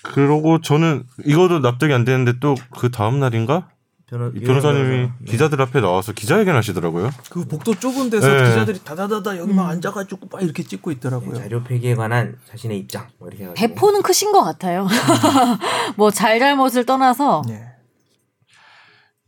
[0.03, 3.69] 그러고 저는 이것도 납득이 안 되는데 또 그 다음 날인가
[4.07, 5.15] 변호, 이 변호사님이 변호사.
[5.21, 5.31] 네.
[5.31, 7.11] 기자들 앞에 나와서 기자회견 하시더라고요.
[7.31, 8.49] 그 복도 좁은 데서 네.
[8.49, 11.37] 기자들이 다다다다 여기 막 앉아가지고 막 이렇게 찍고 있더라고요.
[11.37, 13.69] 자료 폐기에 관한 자신의 입장 뭐 이렇게 해가지고.
[13.69, 14.89] 배포는 크신 것 같아요.
[15.97, 17.67] 뭐 잘잘못을 떠나서 예.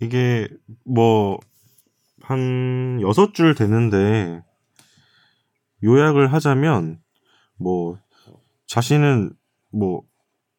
[0.00, 0.48] 이게
[0.84, 1.38] 뭐
[2.22, 4.42] 한 여섯 줄 되는데
[5.84, 7.00] 요약을 하자면
[7.58, 7.98] 뭐
[8.66, 9.32] 자신은
[9.72, 10.02] 뭐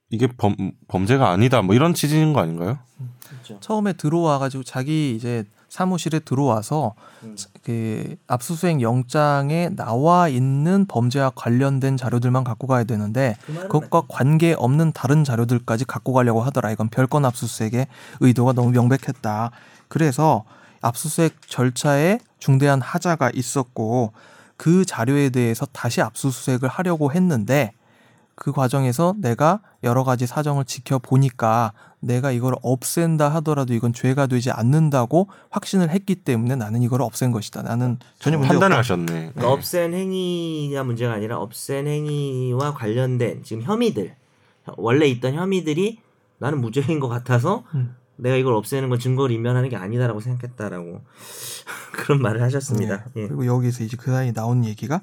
[0.09, 0.55] 이게 범
[0.87, 2.79] 범죄가 아니다 뭐 이런 취지인 거 아닌가요?
[3.27, 3.59] 그렇죠.
[3.59, 6.93] 처음에 들어와 가지고 자기 이제 사무실에 들어와서
[7.23, 7.35] 음.
[7.63, 14.91] 그 압수수색 영장에 나와 있는 범죄와 관련된 자료들만 갖고 가야 되는데 그 그것과 관계 없는
[14.91, 16.71] 다른 자료들까지 갖고 가려고 하더라.
[16.71, 17.87] 이건 별건 압수수색의
[18.19, 19.49] 의도가 너무 명백했다.
[19.87, 20.45] 그래서
[20.83, 24.13] 압수수색 절차에 중대한 하자가 있었고
[24.57, 27.71] 그 자료에 대해서 다시 압수수색을 하려고 했는데
[28.35, 35.29] 그 과정에서 내가 여러 가지 사정을 지켜보니까 내가 이걸 없앤다 하더라도 이건 죄가 되지 않는다고
[35.49, 37.61] 확신을 했기 때문에 나는 이걸 없앤 것이다.
[37.61, 38.77] 나는 전혀 문제 판단을.
[38.77, 39.05] 하셨네.
[39.05, 44.15] 그러니까 없앤 행위가 문제가 아니라 없앤 행위와 관련된 지금 혐의들
[44.77, 45.99] 원래 있던 혐의들이
[46.39, 47.95] 나는 무죄인 것 같아서 음.
[48.17, 51.01] 내가 이걸 없애는 건 증거를 인멸하는 게 아니다라고 생각했다라고
[51.93, 53.05] 그런 말을 하셨습니다.
[53.15, 53.23] 네.
[53.23, 53.27] 예.
[53.27, 55.01] 그리고 여기서 이제 그 사이에 나온 얘기가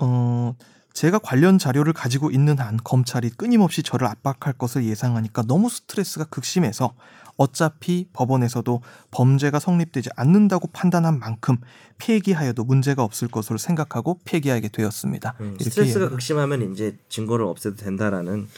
[0.00, 0.54] 어
[0.96, 6.94] 제가 관련 자료를 가지고 있는 한 검찰이 끊임없이 저를 압박할 것을 예상하니까 너무 스트레스가 극심해서
[7.36, 8.80] 어차피 법원에서도
[9.10, 11.58] 범죄가 성립되지 않는다고 판단한 만큼
[11.98, 15.34] 폐기하여도 문제가 없을 것으로 생각하고 폐기하게 되었습니다.
[15.40, 18.48] 음, 스트레스가 극심하면 이제 증거를 없애도 된다라는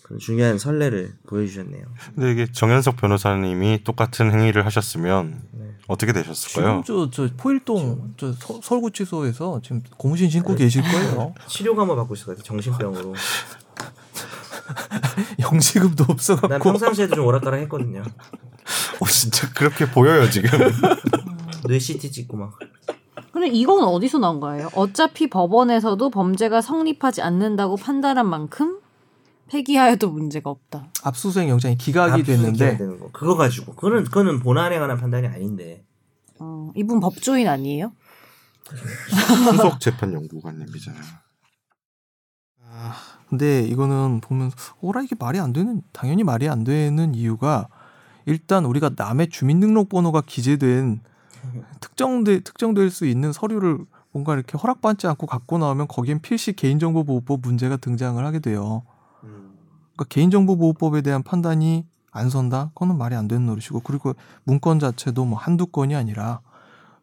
[0.00, 1.84] 그런 중요한 선례를 보여주셨네요.
[2.14, 5.42] 근데 이게 정현석 변호사님이 똑같은 행위를 하셨으면
[5.88, 6.82] 어떻게 되셨을까요?
[6.84, 11.34] 지금 저, 저 포일동 저 서, 서울구치소에서 지금 고무신 신고 계실 거예요.
[11.46, 12.42] 치료가 만 받고 같아요.
[12.42, 13.14] 정신병으로.
[15.40, 18.02] 영시금도 난 없어갖고 평상시에도 좀 오락가락 했거든요.
[19.00, 20.50] 어, 진짜 그렇게 보여요 지금.
[21.66, 22.58] 뇌 CT 찍고 막.
[23.32, 24.70] 근데 이건 어디서 나온 거예요?
[24.74, 28.78] 어차피 법원에서도 범죄가 성립하지 않는다고 판단한 만큼
[29.48, 30.88] 폐기하여도 문제가 없다.
[31.02, 32.78] 압수수색 영장이 기각이 됐는데.
[33.12, 35.84] 그거 가지고 그거는 그거는 본안에 관한 판단이 아닌데.
[36.38, 37.92] 어, 이분 법조인 아니에요?
[39.50, 41.02] 수석 재판 연구관님이잖아요.
[42.68, 42.94] 아,
[43.28, 47.68] 근데 이거는 보면서 오라 이게 말이 안 되는 당연히 말이 안 되는 이유가
[48.26, 51.00] 일단 우리가 남의 주민등록번호가 기재된
[51.80, 53.78] 특정돼 특정될 수 있는 서류를
[54.10, 58.82] 뭔가 이렇게 허락받지 않고 갖고 나오면 거기엔 필시 개인정보보호법 문제가 등장을 하게 돼요.
[59.96, 62.70] 그러니까 개인정보보호법에 대한 판단이 안 선다?
[62.74, 66.40] 그거는 말이 안 되는 노릇이고 그리고 문건 자체도 뭐 한두 건이 아니라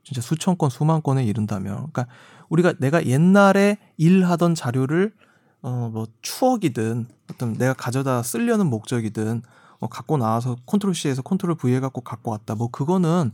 [0.03, 2.07] 진짜 수천 건, 수만 건에 이른다면 그러니까
[2.49, 5.13] 우리가 내가 옛날에 일하던 자료를
[5.61, 9.41] 어 뭐 추억이든 어떤 내가 가져다 쓰려는 목적이든
[9.79, 12.55] 어 갖고 나와서 control C에서 control V 해 갖고 갖고 왔다.
[12.55, 13.31] 뭐 그거는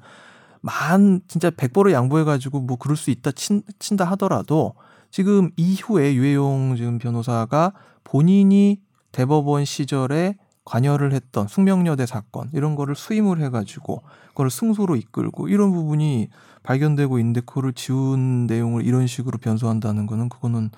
[0.61, 4.75] 만 진짜 백보를 양보해 가지고 뭐 그럴 수 있다 친, 친다 하더라도
[5.11, 8.79] 지금 이후에 유해용 지금 변호사가 본인이
[9.11, 10.35] 대법원 시절에
[10.65, 16.29] 관여를 했던 숙명여대 사건 이런 거를 수임을 해가지고 그걸 승소로 이끌고 이런 부분이
[16.63, 20.69] 발견되고 있는데 그거를 지운 내용을 이런 식으로 변소한다는 거는 그거는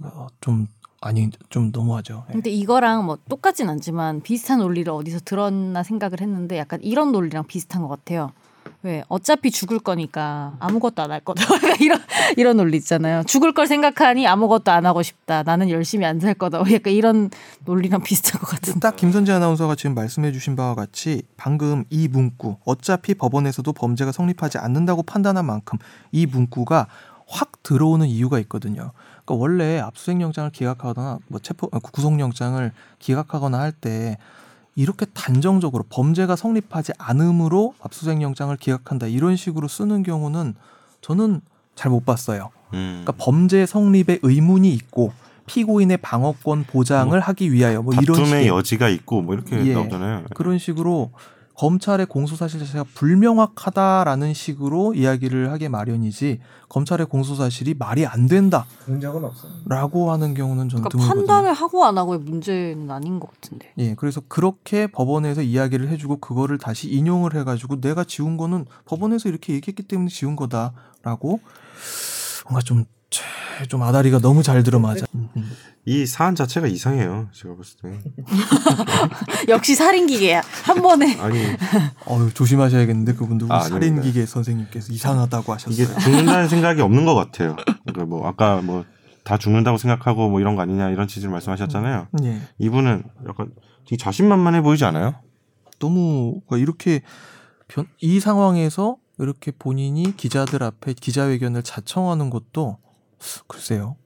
[0.00, 0.68] 어, 좀
[1.00, 2.24] 아니 좀 너무하죠.
[2.28, 2.32] 예.
[2.32, 7.82] 근데 이거랑 뭐 똑같진 않지만 비슷한 논리를 어디서 들었나 생각을 했는데 약간 이런 논리랑 비슷한
[7.82, 8.32] 것 같아요.
[8.82, 11.42] 왜 어차피 죽을 거니까 아무것도 안 할 거다
[11.80, 12.00] 이런
[12.36, 13.22] 이런 논리 있잖아요.
[13.24, 15.42] 죽을 걸 생각하니 아무것도 안 하고 싶다.
[15.42, 16.58] 나는 열심히 안 살 거다.
[16.72, 17.30] 약간 이런
[17.64, 18.80] 논리랑 비슷한 것 같은데.
[18.80, 25.02] 딱 김선재 아나운서가 지금 말씀해주신 바와 같이 방금 이 문구 어차피 법원에서도 범죄가 성립하지 않는다고
[25.02, 25.78] 판단한 만큼
[26.12, 26.86] 이 문구가
[27.28, 28.92] 확 들어오는 이유가 있거든요.
[29.24, 34.16] 그러니까 원래 압수수색 영장을 기각하거나 뭐 체포 아, 구속 영장을 기각하거나 할 때
[34.76, 40.54] 이렇게 단정적으로 범죄가 성립하지 않음으로 압수수색 영장을 기각한다 이런 식으로 쓰는 경우는
[41.00, 41.40] 저는
[41.74, 42.50] 잘 못 봤어요.
[42.74, 43.02] 음.
[43.04, 45.12] 그러니까 범죄 성립의 의문이 있고
[45.46, 49.74] 피고인의 방어권 보장을 뭐 하기 위하여 뭐 이런 식의 여지가 있고 뭐 이렇게 예.
[49.74, 50.24] 나오잖아요.
[50.34, 51.10] 그런 식으로
[51.56, 58.68] 검찰의 공소 사실 자체가 불명확하다라는 식으로 이야기를 하게 마련이지 검찰의 공소 사실이 말이 안 된다라고
[58.84, 59.52] 그런 적은 없어요.
[60.10, 61.14] 하는 경우는 저는 그러니까.
[61.14, 63.72] 판단을 하고 안 하고의 문제는 아닌 것 같은데.
[63.78, 69.54] 예, 그래서 그렇게 법원에서 이야기를 해주고 그거를 다시 인용을 해가지고 내가 지운 거는 법원에서 이렇게
[69.54, 71.40] 얘기했기 때문에 지운 거다라고
[72.44, 72.84] 뭔가 좀,
[73.68, 75.06] 좀 아다리가 너무 잘 들어맞아.
[75.86, 75.92] 음, 음.
[75.92, 77.28] 이 사안 자체가 이상해요.
[77.32, 78.00] 제가 봤을 때.
[79.48, 80.42] 역시 살인 기계야.
[80.64, 81.38] 한 번에 아니
[82.06, 85.74] 어휴, 조심하셔야겠는데 그분도 아, 살인기계 선생님께서 이상하다고 하셨어요.
[85.74, 87.56] 이게 죽는다는 생각이 없는 것 같아요.
[87.84, 88.84] 그러니까 뭐 아까 뭐
[89.26, 92.06] 다 죽는다고 생각하고 뭐 이런 거 아니냐 이런 취지를 말씀하셨잖아요.
[92.22, 92.40] 예.
[92.58, 93.52] 이분은 약간
[93.84, 95.14] 되게 자신만만해 보이지 않아요?
[95.80, 97.02] 너무 그러니까 이렇게
[97.66, 102.78] 변, 이 상황에서 이렇게 본인이 기자들 앞에 기자회견을 자청하는 것도
[103.48, 103.96] 글쎄요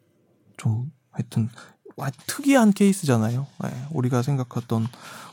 [0.57, 1.49] 좀 하여튼
[1.97, 3.47] 와, 특이한 케이스잖아요.
[3.65, 4.87] 예, 우리가 생각했던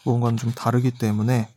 [0.03, 1.49] 뭔가는 좀 다르기 때문에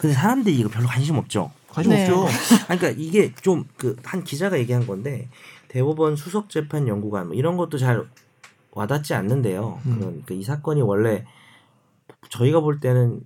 [0.00, 1.50] 근데 사람들이 이거 별로 관심 없죠.
[1.68, 2.08] 관심 네.
[2.08, 2.26] 없죠.
[2.68, 5.28] 아니, 그러니까 이게 좀 그 한 기자가 얘기한 건데
[5.68, 8.06] 대법원 수석 재판 연구관 뭐 이런 것도 잘
[8.72, 9.80] 와닿지 않는데요.
[9.86, 9.98] 음.
[10.00, 11.24] 그러니까 이 사건이 원래
[12.30, 13.20] 저희가 볼 때는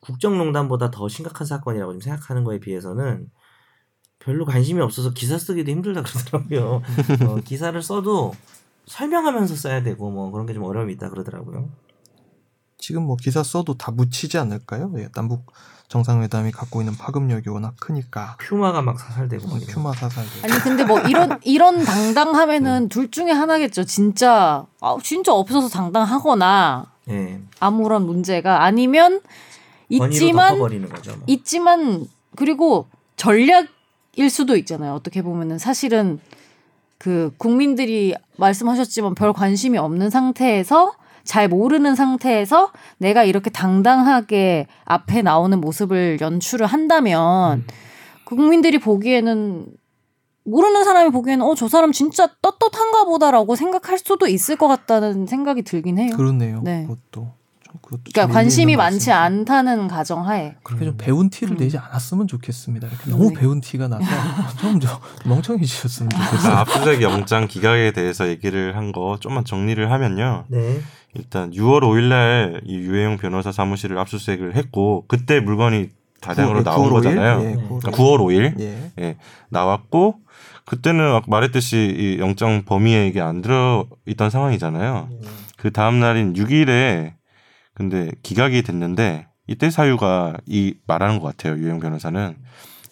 [0.00, 3.30] 국정농단보다 더 심각한 사건이라고 좀 생각하는 거에 비해서는
[4.28, 6.82] 별로 관심이 없어서 기사 쓰기도 힘들다 그러더라고요.
[7.26, 8.34] 어, 기사를 써도
[8.86, 11.70] 설명하면서 써야 되고 뭐 그런 게 좀 어려움이 있다 그러더라고요.
[12.76, 14.92] 지금 뭐 기사 써도 다 묻히지 않을까요?
[14.98, 15.50] 예, 남북
[15.88, 19.66] 정상회담이 갖고 있는 파급력이 워낙 크니까 퓨마가 막 사살되고 막 이런.
[19.74, 20.26] 큐마 사살.
[20.42, 23.84] 아니 근데 뭐 이런 이런 당당하면은 둘 중에 하나겠죠.
[23.84, 27.40] 진짜 아 진짜 없어서 당당하거나 예.
[27.60, 29.22] 아무런 문제가 아니면
[29.88, 30.58] 있지만
[30.90, 31.12] 거죠.
[31.12, 31.22] 뭐.
[31.26, 32.06] 있지만
[32.36, 33.68] 그리고 전략
[34.18, 34.94] 일 수도 있잖아요.
[34.94, 36.18] 어떻게 보면은 사실은
[36.98, 40.92] 그 국민들이 말씀하셨지만 별 관심이 없는 상태에서
[41.22, 47.64] 잘 모르는 상태에서 내가 이렇게 당당하게 앞에 나오는 모습을 연출을 한다면
[48.24, 49.66] 국민들이 보기에는
[50.44, 55.62] 모르는 사람이 보기에는 어 저 사람 진짜 떳떳한가 보다라고 생각할 수도 있을 것 같다는 생각이
[55.62, 56.10] 들긴 해요.
[56.16, 56.62] 그렇네요.
[56.64, 56.82] 네.
[56.88, 57.30] 그것도 좀
[57.70, 59.10] 좀 그러니까 관심이 많지.
[59.12, 61.58] 않다는 가정하에 그렇게 좀 배운 티를 음.
[61.58, 62.86] 내지 않았으면 좋겠습니다.
[62.86, 63.40] 이렇게 너무 네.
[63.40, 64.04] 배운 티가 나서
[64.60, 66.52] 좀저 멍청해지셨으면 좋겠어요.
[66.52, 70.44] 아, 압수수색 영장 기각에 대해서 얘기를 한 거 좀만 정리를 하면요.
[70.48, 70.80] 네.
[71.14, 75.90] 일단 6월 5일날 이 유해용 변호사 사무실을 압수수색을 했고 그때 물건이
[76.20, 76.94] 다량으로 구- 나온 9월 5일?
[76.94, 77.40] 거잖아요.
[77.42, 78.90] 예, 9월 그러니까 9월 5일 예.
[78.98, 79.16] 예,
[79.50, 80.16] 나왔고
[80.64, 85.08] 그때는 아까 말했듯이 이 영장 범위에 이게 안 들어 있던 상황이잖아요.
[85.56, 87.12] 그 다음 날인 6일에
[87.78, 91.56] 근데 기각이 됐는데 이때 사유가 이 말하는 것 같아요.
[91.56, 92.36] 유영 변호사는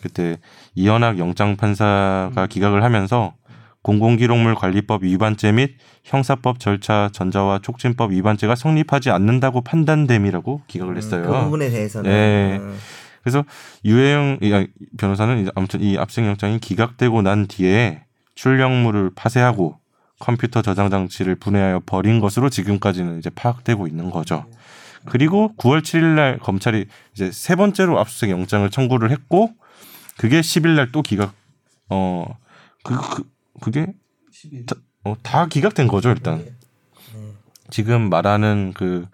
[0.00, 0.38] 그때
[0.74, 3.34] 이현학 영장 판사가 기각을 하면서
[3.82, 11.22] 공공기록물 관리법 위반죄 및 형사법 절차 전자와 촉진법 위반죄가 성립하지 않는다고 판단됨이라고 기각을 했어요.
[11.26, 12.56] 그 부분에 대해서는 네.
[12.58, 12.76] 음.
[13.22, 13.44] 그래서
[13.84, 14.64] 유해영 이- 아,
[14.98, 18.02] 변호사는 아무튼 이 압수영장이 기각되고 난 뒤에
[18.36, 19.78] 출력물을 파쇄하고
[20.18, 24.46] 컴퓨터 저장 장치를 분해하여 버린 것으로 지금까지는 이제 파악되고 있는 거죠.
[25.04, 29.50] 그리고 9월 7일 날 검찰이 이제 세 번째로 압수수색 영장을 청구를 했고
[30.18, 31.34] 그게 10일 날 또 기각
[31.90, 32.26] 어
[32.84, 33.24] 그 그,
[33.60, 33.86] 그 게
[34.66, 36.38] 다, 어, 다 기각된 거죠, 일단.
[36.38, 36.52] 네.
[37.70, 39.06] 지금 말하는 그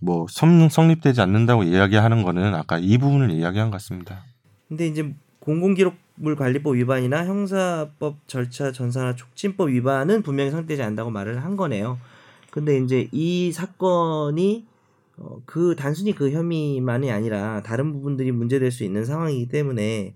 [0.00, 4.24] 뭐 성립되지 않는다고 이야기하는 거는 아까 이 부분을 이야기한 것 같습니다.
[4.68, 11.44] 근데 이제 공공기록 물 관리법 위반이나 형사법 절차 전사나 촉진법 위반은 분명히 성립되지 않는다고 말을
[11.44, 11.98] 한 거네요.
[12.50, 14.66] 근데 이제 이 사건이
[15.18, 20.14] 어, 그 단순히 그 혐의만이 아니라 다른 부분들이 문제될 수 있는 상황이기 때문에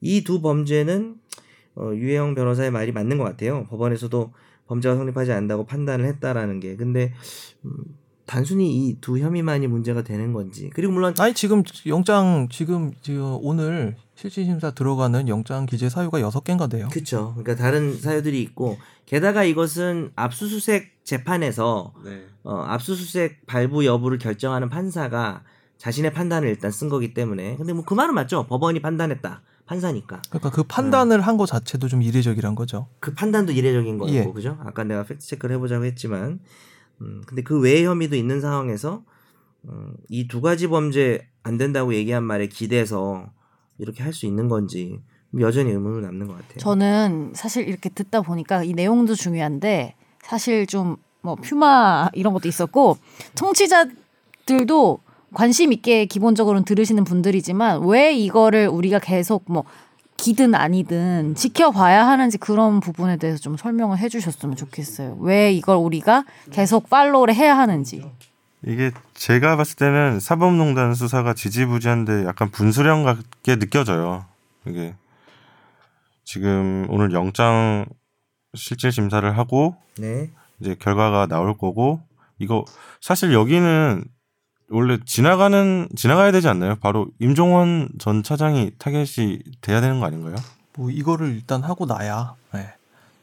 [0.00, 1.16] 이 두 범죄는
[1.76, 3.64] 어, 유해영 변호사의 말이 맞는 것 같아요.
[3.68, 4.32] 법원에서도
[4.66, 6.76] 범죄가 성립하지 않는다고 판단을 했다라는 게.
[6.76, 7.12] 근데
[7.64, 7.70] 음,
[8.24, 10.70] 단순히 이 두 혐의만이 문제가 되는 건지.
[10.74, 16.66] 그리고 물론 아니 지금 영장 지금 지금 오늘 실질심사 들어가는 영장 기재 사유가 여섯 개인가
[16.66, 16.88] 돼요.
[16.90, 17.34] 그렇죠.
[17.36, 21.92] 그러니까 다른 사유들이 있고 게다가 이것은 압수수색 재판에서
[22.42, 25.42] 어, 압수수색 발부 여부를 결정하는 판사가
[25.76, 28.46] 자신의 판단을 일단 쓴 거기 때문에 근데 뭐 그 말은 맞죠.
[28.46, 29.42] 법원이 판단했다.
[29.66, 32.88] 판사니까 그러니까 그 판단을 한거 자체도 좀 이례적이란 거죠.
[33.00, 34.24] 그 판단도 이례적인 거고 예.
[34.24, 34.56] 그죠?
[34.64, 36.40] 아까 내가 팩트 체크를 해보자고 했지만
[37.02, 39.02] 음, 근데 그 외의 혐의도 있는 상황에서
[39.68, 43.30] 음, 이 두 가지 범죄 안 된다고 얘기한 말에 기대서
[43.78, 45.00] 이렇게 할 수 있는 건지
[45.40, 46.58] 여전히 의문은 남는 것 같아요.
[46.58, 50.96] 저는 사실 이렇게 듣다 보니까 이 내용도 중요한데 사실 좀
[51.26, 52.96] 뭐 퓨마 이런 것도 있었고
[53.34, 55.00] 청취자들도
[55.34, 59.64] 관심 있게 기본적으로는 들으시는 분들이지만 왜 이거를 우리가 계속 뭐
[60.16, 65.18] 기든 아니든 지켜봐야 하는지 그런 부분에 대해서 좀 설명을 해주셨으면 좋겠어요.
[65.20, 68.02] 왜 이걸 우리가 계속 팔로우를 해야 하는지.
[68.64, 74.24] 이게 제가 봤을 때는 사법농단 수사가 지지부진한데 약간 분수령 같게 느껴져요.
[74.66, 74.94] 이게
[76.24, 77.86] 지금 오늘 영장
[78.54, 80.30] 실질 심사를 하고 네.
[80.60, 82.00] 이제 결과가 나올 거고
[82.38, 82.64] 이거
[83.00, 84.04] 사실 여기는
[84.70, 86.76] 원래 지나가는 지나가야 되지 않나요?
[86.76, 90.34] 바로 임종원 전 차장이 타겟이 돼야 되는 거 아닌가요?
[90.76, 92.74] 뭐 이거를 일단 하고 나야 네.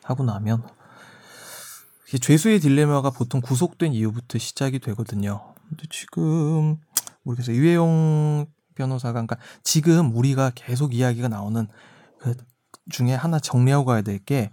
[0.03, 0.82] 하고 나면 이
[2.19, 5.53] 죄수의 딜레마가 보통 구속된 이후부터 시작이 되거든요.
[5.69, 6.77] 근데 지금
[7.23, 7.55] 모르겠어요.
[7.55, 8.45] 유해용
[8.75, 11.67] 변호사가 그러니까 지금 우리가 계속 이야기가 나오는
[12.19, 12.35] 그
[12.91, 14.51] 중에 하나 정리하고 가야 될 게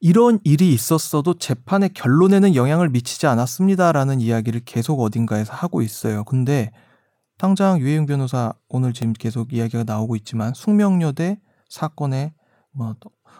[0.00, 6.24] 이런 일이 있었어도 재판의 결론에는 영향을 미치지 않았습니다라는 이야기를 계속 어딘가에서 하고 있어요.
[6.24, 6.72] 근데
[7.36, 12.32] 당장 유해용 변호사 오늘 지금 계속 이야기가 나오고 있지만 숙명여대 사건에
[12.72, 12.94] 뭐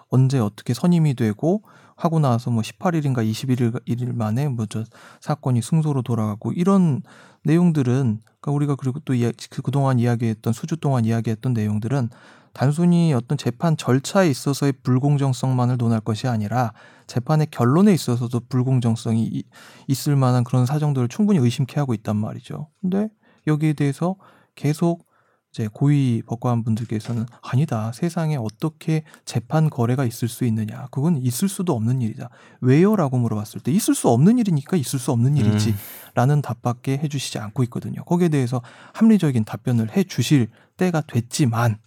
[0.08, 1.62] 언제 어떻게 선임이 되고
[2.02, 4.84] 하고 나서 뭐 18일인가 21일 일 만에 뭐 저
[5.20, 7.02] 사건이 승소로 돌아가고 이런
[7.44, 12.08] 내용들은 그러니까 우리가 그리고 또 이야, 그 그동안 이야기했던 수주 동안 이야기했던 내용들은
[12.52, 16.72] 단순히 어떤 재판 절차에 있어서의 불공정성만을 논할 것이 아니라
[17.06, 19.44] 재판의 결론에 있어서도 불공정성이 이-
[19.88, 22.68] 있을 만한 그런 사정들을 충분히 의심케 하고 있단 말이죠.
[22.80, 23.08] 근데
[23.46, 24.16] 여기에 대해서
[24.54, 25.06] 계속
[25.52, 27.90] 이제 고위 법관 분들께서는 아니다.
[27.92, 30.86] 세상에 어떻게 재판 거래가 있을 수 있느냐.
[30.92, 32.30] 그건 있을 수도 없는 일이다.
[32.60, 35.74] 왜요?라고 물어봤을 때 있을 수 없는 일이니까 있을 수 없는 일이지.
[36.14, 38.04] 라는 답밖에 해주시지 않고 있거든요.
[38.04, 38.62] 거기에 대해서
[38.94, 41.78] 합리적인 답변을 해 주실 때가 됐지만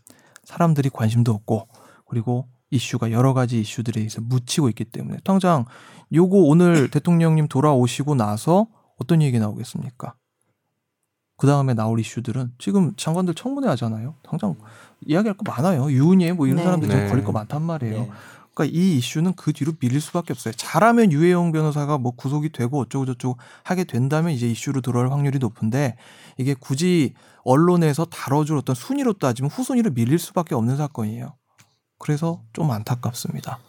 [0.44, 1.68] 사람들이 관심도 없고
[2.08, 5.66] 그리고 이슈가 여러 가지 이슈들에 의해서 묻히고 있기 때문에 당장
[6.12, 8.68] 요거 오늘 대통령님 돌아오시고 나서
[9.00, 10.16] 어떤 얘기 나오겠습니까?
[11.44, 14.16] 그 다음에 나올 이슈들은 지금 장관들 청문회 하잖아요.
[14.24, 14.56] 당장
[15.06, 15.92] 이야기할 거 많아요.
[15.92, 16.64] 유은혜 뭐 이런 네.
[16.64, 17.10] 사람들 좀 네.
[17.10, 18.00] 걸릴 거 많단 말이에요.
[18.00, 18.12] 네.
[18.54, 20.54] 그러니까 이 이슈는 그 뒤로 밀릴 수밖에 없어요.
[20.56, 25.98] 잘하면 유해영 변호사가 뭐 구속이 되고 어쩌고 저쩌고 하게 된다면 이제 이슈로 들어올 확률이 높은데
[26.38, 27.14] 이게 굳이
[27.44, 31.34] 언론에서 다뤄줄 어떤 순위로 따지면 후순위로 밀릴 수밖에 없는 사건이에요.
[32.00, 33.60] 그래서 좀 안타깝습니다.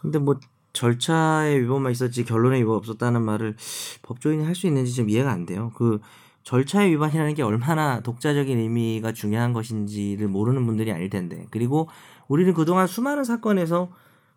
[0.00, 0.38] 근데 뭐
[0.74, 3.56] 절차의 위반만 있었지 결론의 위반 없었다는 말을
[4.02, 5.72] 법조인이 할 수 있는지 좀 이해가 안 돼요.
[5.74, 5.98] 그
[6.46, 11.44] 절차의 위반이라는 게 얼마나 독자적인 의미가 중요한 것인지를 모르는 분들이 아닐 텐데.
[11.50, 11.88] 그리고
[12.28, 13.90] 우리는 그동안 수많은 사건에서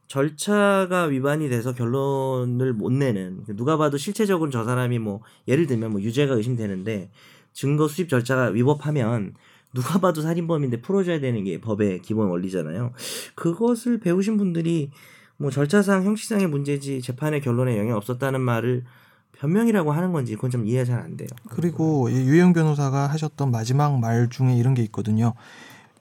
[0.08, 6.02] 절차가 위반이 돼서 결론을 못 내는 누가 봐도 실체적으로 저 사람이 뭐 예를 들면 뭐
[6.02, 7.12] 유죄가 의심되는데
[7.54, 9.36] 증거 수집 절차가 위법하면
[9.76, 12.92] 누가 봐도 살인범인데 풀어줘야 되는 게 법의 기본 원리잖아요.
[13.36, 14.90] 그것을 배우신 분들이
[15.38, 18.86] 뭐 절차상 형식상의 문제지 재판의 결론에 영향 없었다는 말을
[19.40, 21.30] 변명이라고 하는 건지 그건 좀 이해가 잘 안 돼요.
[21.50, 25.34] 그리고 이 유영 변호사가 하셨던 마지막 말 중에 이런 게 있거든요.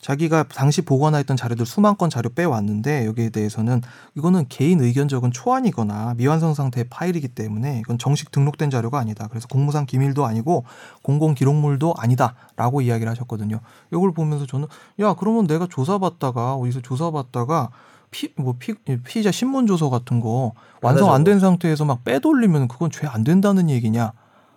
[0.01, 3.83] 자기가 당시 보관했던 자료들 수만 건 자료 빼왔는데 여기에 대해서는
[4.15, 9.27] 이거는 개인 의견적인 초안이거나 미완성 상태의 파일이기 때문에 이건 정식 등록된 자료가 아니다.
[9.29, 10.65] 그래서 공무상 기밀도 아니고
[11.03, 13.61] 공공 기록물도 아니다라고 이야기를 하셨거든요.
[13.93, 14.69] 이걸 보면서 저는
[15.01, 17.71] 야 그러면 내가 조사받다가 어디서 조사받다가
[18.11, 20.53] 피, 뭐 피, 피의자 신문 조서 같은 거
[20.83, 24.13] 완성 안 된 상태에서 막 빼돌리면 그건 죄 안 된다는 얘기냐.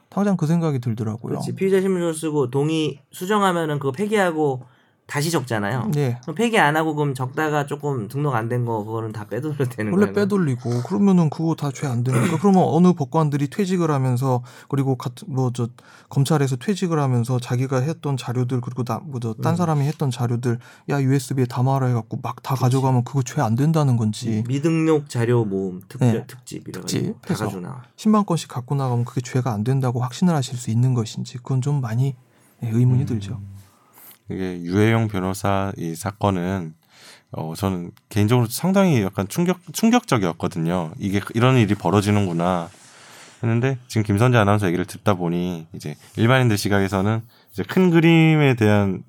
[0.09, 1.31] 당장 그 생각이 들더라고요.
[1.33, 4.63] 그렇지 피의자 신문서 쓰고 동의 수정하면은 그거 폐기하고
[5.11, 5.91] 다시 적잖아요.
[5.93, 6.17] 네.
[6.21, 9.91] 그럼 폐기 안 하고 그럼 적다가 조금 등록 안 된 거 그거는 다 빼돌려 되는
[9.91, 10.13] 원래 거예요.
[10.15, 15.51] 빼돌리고 그러면은 그거 다 죄 안 되니까 그러면 어느 법관들이 퇴직을 하면서 그리고 같은 뭐
[15.53, 15.67] 저
[16.07, 19.55] 검찰에서 퇴직을 하면서 자기가 했던 자료들 그리고 나뭐저딴 음.
[19.57, 20.59] 사람이 했던 자료들
[20.89, 25.81] 야 USB에 담아라 해갖고 막 다 가져가면 그거 죄 안 된다는 건지 미등록 자료 모음
[25.89, 26.23] 특, 네.
[26.25, 27.45] 특집 이래가지고 특집 다 해서.
[27.45, 27.81] 가지고 나와.
[27.97, 31.81] 10만 건씩 갖고 나가면 그게 죄가 안 된다고 확신을 하실 수 있는 것인지 그건 좀
[31.81, 32.15] 많이
[32.63, 33.41] 예, 의문이 들죠.
[34.31, 36.73] 이게 유해영 변호사 이 사건은
[37.31, 40.91] 어 저는 개인적으로 상당히 약간 충격 충격적이었거든요.
[40.99, 42.69] 이게 이런 일이 벌어지는구나
[43.43, 47.21] 했는데 지금 김선재 아나운서 얘기를 듣다 보니 이제 일반인들 시각에서는
[47.53, 49.03] 이제 큰 그림에 대한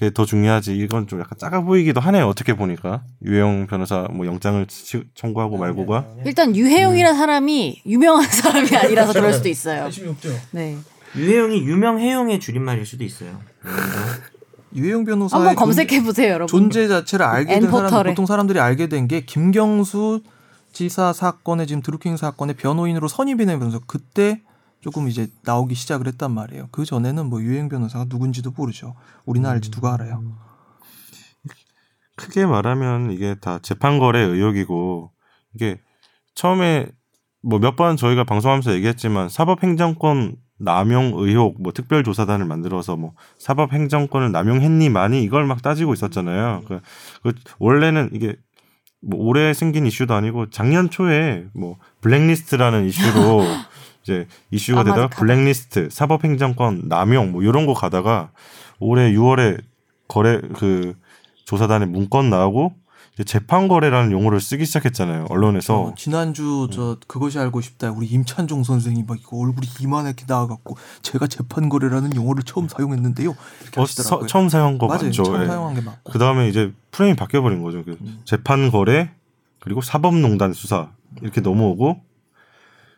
[0.00, 2.26] 게더 중요하지 이건 좀 약간 작아 보이기도 하네요.
[2.26, 9.12] 어떻게 보니까 유해영 변호사 뭐 영장을 치- 청구하고 말고가 일단 유해용이라는 사람이 유명한 사람이 아니라서
[9.12, 9.84] 그럴 수도 있어요.
[9.84, 10.30] 없죠.
[10.50, 10.76] 네.
[11.14, 13.40] 유해용이 유명 해용의 줄임말일 수도 있어요.
[14.74, 16.46] 유해영 변호사의 한번 검색해 보세요, 여러분.
[16.48, 18.06] 존재 자체를 알게 된 사람.
[18.06, 20.22] 보통 사람들이 알게 된 게 김경수
[20.72, 24.42] 지사 사건에 지금 드루킹 사건의 변호인으로 선임이 되면서 그때
[24.80, 26.68] 조금 이제 나오기 시작을 했단 말이에요.
[26.72, 28.94] 그 전에는 뭐 유행 변호사가 누군지도 모르죠.
[29.24, 30.22] 우리나 알지 누가 알아요.
[32.16, 35.10] 크게 말하면 이게 다 재판 거래 의혹이고
[35.54, 35.80] 이게
[36.34, 36.86] 처음에
[37.42, 44.32] 뭐 몇 번 저희가 방송하면서 얘기했지만 사법행정권 남용 의혹 뭐 특별조사단을 만들어서 뭐 사법 행정권을
[44.32, 46.62] 남용했니만이 이걸 막 따지고 있었잖아요.
[46.66, 46.80] 그,
[47.22, 48.36] 그 원래는 이게
[49.00, 53.42] 뭐 올해 생긴 이슈도 아니고 작년 초에 뭐 블랙리스트라는 이슈로
[54.02, 54.84] 이제 이슈가 아.
[54.84, 58.30] 되다가 블랙리스트 사법 행정권 남용 뭐 이런 거 가다가
[58.78, 59.60] 올해 6월에
[60.08, 60.94] 거래 그
[61.44, 62.74] 조사단에 문건 나오고
[63.24, 69.04] 재판 거래라는 용어를 쓰기 시작했잖아요 언론에서 어, 지난주 저 그것이 알고 싶다 우리 임찬종 선생이
[69.06, 73.36] 막 이거 얼굴이 이만하게 나와갖고 제가 재판 거래라는 용어를 처음 사용했는데요.
[73.62, 74.20] 이렇게 어, 하시더라고요.
[74.22, 75.04] 서- 처음 사용한 거 맞아요.
[75.04, 75.22] 맞죠?
[75.22, 75.46] 처음 예.
[75.46, 76.10] 사용한 게 맞고.
[76.12, 77.84] 그 다음에 이제 프레임이 바뀌어 버린 거죠.
[77.84, 78.20] 그 음.
[78.24, 79.10] 재판 거래
[79.60, 80.90] 그리고 사법농단 수사
[81.22, 82.00] 이렇게 넘어오고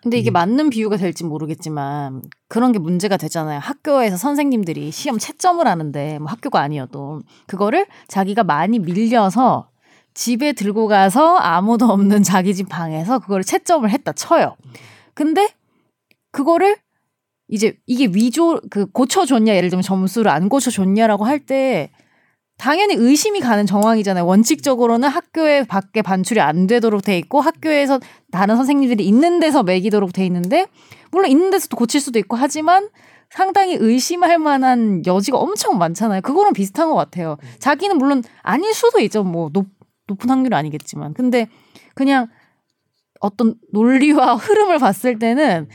[0.03, 3.59] 근데 이게 맞는 비유가 될지 모르겠지만 그런 게 문제가 되잖아요.
[3.59, 9.69] 학교에서 선생님들이 시험 채점을 하는데 뭐 학교가 아니어도 그거를 자기가 많이 밀려서
[10.17, 14.57] 집에 들고 가서 아무도 없는 자기 집 방에서 그거를 채점을 했다 쳐요.
[15.13, 15.51] 근데
[16.33, 16.77] 그거를
[17.49, 21.91] 이제 이게 위조 그 고쳐줬냐 예를 들면 점수를 안 고쳐줬냐라고 할 때
[22.59, 24.25] 당연히 의심이 가는 정황이잖아요.
[24.25, 28.01] 원칙적으로는 학교에 밖에 반출이 안 되도록 돼 있고 학교에서
[28.33, 30.67] 다른 선생님들이 있는 데서 매기도록 돼 있는데
[31.11, 32.89] 물론 있는 데서도 고칠 수도 있고 하지만
[33.29, 36.23] 상당히 의심할 만한 여지가 엄청 많잖아요.
[36.23, 37.37] 그거랑 비슷한 것 같아요.
[37.59, 39.23] 자기는 물론 아닐 수도 있죠.
[39.23, 39.67] 뭐 높,
[40.07, 41.49] 높은 확률은 아니겠지만 근데
[41.95, 42.29] 그냥
[43.21, 45.69] 어떤 논리와 흐름을 봤을 때는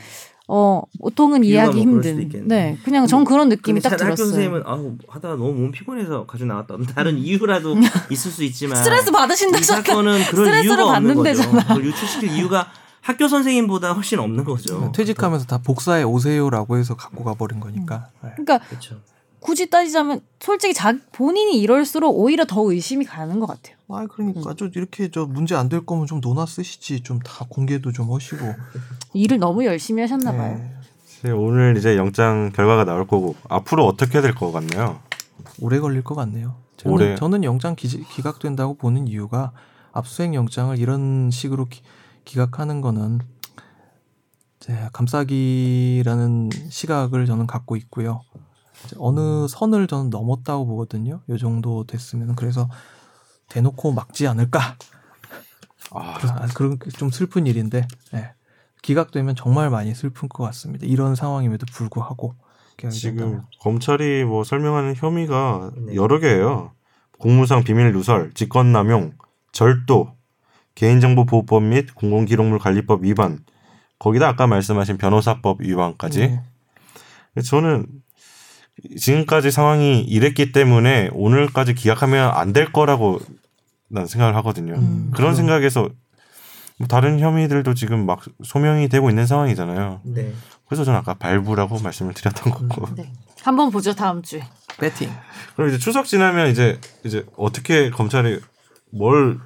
[0.48, 2.48] 어 보통은 이해하기 뭐 힘든.
[2.48, 4.16] 네, 그냥 전 그런 느낌이 딱 들었어요.
[4.16, 6.76] 선생님은 아우 하다가 너무 몸 피곤해서 가지고 나왔다.
[6.94, 7.76] 다른 이유라도
[8.10, 9.82] 있을 수 있지만 스트레스 이 받으신다잖아.
[9.82, 11.42] 사건은 그런 스트레스를 이유가 없는 거죠.
[11.42, 11.62] 받는데잖아.
[11.68, 12.70] 그걸 유출시킬 이유가
[13.00, 14.80] 학교 선생님보다 훨씬 없는 거죠.
[14.80, 18.08] 네, 퇴직하면서 다 복사해 오세요라고 해서 갖고 가버린 거니까.
[18.22, 18.30] 네.
[18.36, 18.60] 그러니까.
[19.40, 23.76] 굳이 따지자면 솔직히 자 본인이 이럴수록 오히려 더 의심이 가는 것 같아요.
[23.94, 27.92] 아 그러니까 저 이렇게 저 문제 안 될 거면 좀 논아 쓰시지 좀 다 공개도
[27.92, 28.44] 좀 하시고.
[29.14, 30.60] 일을 너무 열심히 하셨나 봐요.
[31.22, 31.30] 네.
[31.30, 34.98] 오늘 이제 영장 결과가 나올 거고 앞으로 어떻게 될 것 같나요?
[35.60, 36.54] 오래 걸릴 것 같네요.
[36.76, 37.14] 저는, 오래.
[37.14, 39.52] 저는 영장 기, 기각된다고 보는 이유가
[39.92, 41.82] 압수수색 영장을 이런 식으로 기,
[42.24, 43.20] 기각하는 거는
[44.60, 48.22] 이제 감싸기라는 시각을 저는 갖고 있고요.
[48.84, 51.20] 이제 어느 선을 저는 넘었다고 보거든요.
[51.28, 52.68] 요 정도 됐으면 그래서
[53.52, 54.76] 대놓고 막지 않을까?
[55.90, 58.32] 아, 아, 그런 게좀 슬픈 일인데 예.
[58.80, 60.86] 기각되면 정말 많이 슬픈 것 같습니다.
[60.86, 62.34] 이런 상황임에도 불구하고
[62.90, 63.46] 지금 된다면.
[63.60, 65.94] 검찰이 뭐 설명하는 혐의가 네.
[65.94, 66.72] 여러 개예요.
[67.18, 69.12] 공무상 비밀 누설, 직권남용,
[69.52, 70.14] 절도,
[70.74, 73.44] 개인정보보호법 및 공공기록물 관리법 위반,
[73.98, 76.18] 거기다 아까 말씀하신 변호사법 위반까지.
[77.36, 77.42] 네.
[77.42, 77.86] 저는
[78.98, 83.20] 지금까지 상황이 이랬기 때문에 오늘까지 기각하면 안 될 거라고
[83.92, 84.74] 난 생각을 하거든요.
[84.74, 85.88] 음, 그런 생각에서
[86.78, 90.00] 뭐 다른 혐의들도 지금 막 소명이 되고 있는 상황이잖아요.
[90.04, 90.32] 네.
[90.66, 92.94] 그래서 저는 아까 발부라고 말씀을 드렸던 거고.
[92.94, 93.12] 네.
[93.42, 94.42] 한번 보죠 다음 주에.
[94.78, 95.10] 배팅.
[95.54, 98.40] 그럼 이제 추석 지나면 이제 이제 어떻게 검찰이
[98.90, 99.38] 뭘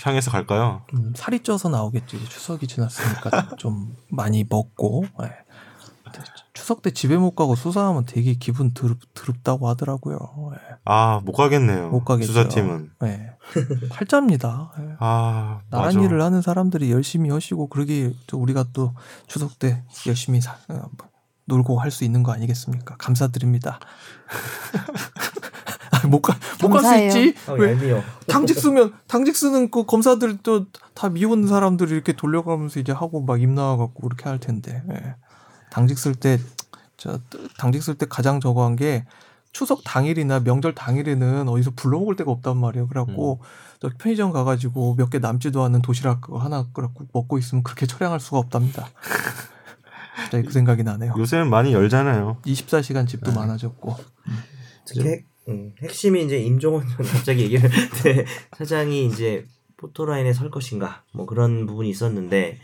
[0.00, 0.82] 향해서 갈까요?
[0.94, 2.16] 음, 살이 쪄서 나오겠지.
[2.16, 5.04] 이제 추석이 지났으니까 좀 많이 먹고.
[5.22, 5.30] 예.
[6.54, 10.18] 추석 때 집에 못 가고 수사하면 되게 기분 드럽, 드럽다고 하더라고요.
[10.54, 10.71] 예.
[10.84, 11.90] 아 못 가겠네요.
[11.90, 12.32] 못 가겠죠.
[12.32, 12.90] 수사팀은.
[13.04, 13.30] 예.
[13.90, 14.72] 팔자입니다.
[14.80, 14.96] 예.
[14.98, 16.00] 아 나란 맞아.
[16.00, 18.92] 일을 하는 사람들이 열심히 하시고 그러기 또 우리가 또
[19.28, 20.90] 추석 때 열심히 사, 어,
[21.46, 22.96] 놀고 할 수 있는 거 아니겠습니까?
[22.96, 23.78] 감사드립니다.
[25.92, 27.06] 아, 못가 못갈수 감사해요.
[27.08, 27.34] 있지?
[27.48, 28.02] 어, 왜 얄미워.
[28.26, 33.40] 당직 쓰면 당직 쓰는 그 검사들 또 다 미운 사람들이 이렇게 돌려가면서 이제 하고 막
[33.40, 35.14] 입 나와갖고 그렇게 할 텐데 예.
[35.70, 36.38] 당직 쓸 때
[36.98, 37.18] 저
[37.58, 39.04] 당직 쓸 때 가장 저거 한 게
[39.52, 42.88] 추석 당일이나 명절 당일에는 어디서 불러 먹을 데가 없단 말이에요.
[42.88, 43.40] 그래갖고
[43.80, 48.38] 저 편의점 가가지고 몇 개 남지도 않는 도시락 하나 그래갖고 먹고 있으면 그렇게 처량할 수가
[48.38, 48.88] 없답니다.
[50.16, 51.14] 갑자기 그 생각이 나네요.
[51.18, 52.38] 요새는 많이 열잖아요.
[52.44, 53.96] 24시간 집도 많아졌고
[54.86, 57.68] 특히 핵, 음, 핵심이 이제 임종원 전 갑자기 얘기를
[58.04, 58.24] 네,
[58.56, 59.46] 사장이 이제
[59.76, 62.58] 포토라인에 설 것인가 뭐 그런 부분이 있었는데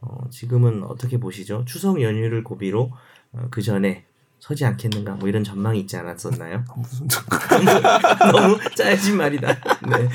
[0.00, 1.64] 어, 지금은 어떻게 보시죠?
[1.66, 2.90] 추석 연휴를 고비로
[3.32, 4.04] 어, 그 전에
[4.44, 6.64] 서지 않겠는가 뭐 이런 전망이 있지 않았었나요?
[6.76, 7.08] 무슨
[8.30, 9.48] 너무 짜여진 말이다.
[9.88, 10.08] 네.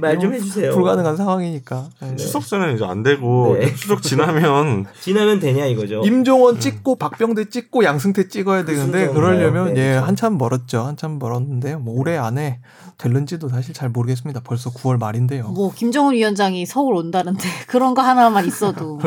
[0.00, 0.72] 말좀 해주세요.
[0.72, 1.88] 불가능한 상황이니까.
[2.04, 2.14] 예.
[2.14, 3.74] 추석 전에 이제 안 되고 네.
[3.74, 6.02] 추석 지나면 지나면 되냐 이거죠.
[6.04, 9.14] 임종원 찍고 박병대 찍고 양승태 찍어야 되는데 순서인가요?
[9.14, 10.06] 그러려면 네, 예 그렇죠.
[10.06, 12.60] 한참 멀었죠 한참 멀었는데 뭐 올해 안에
[12.98, 18.46] 될는지도 사실 잘 모르겠습니다 벌써 9월 말인데요 뭐 김정은 위원장이 서울 온다는데 그런 거 하나만
[18.46, 19.00] 있어도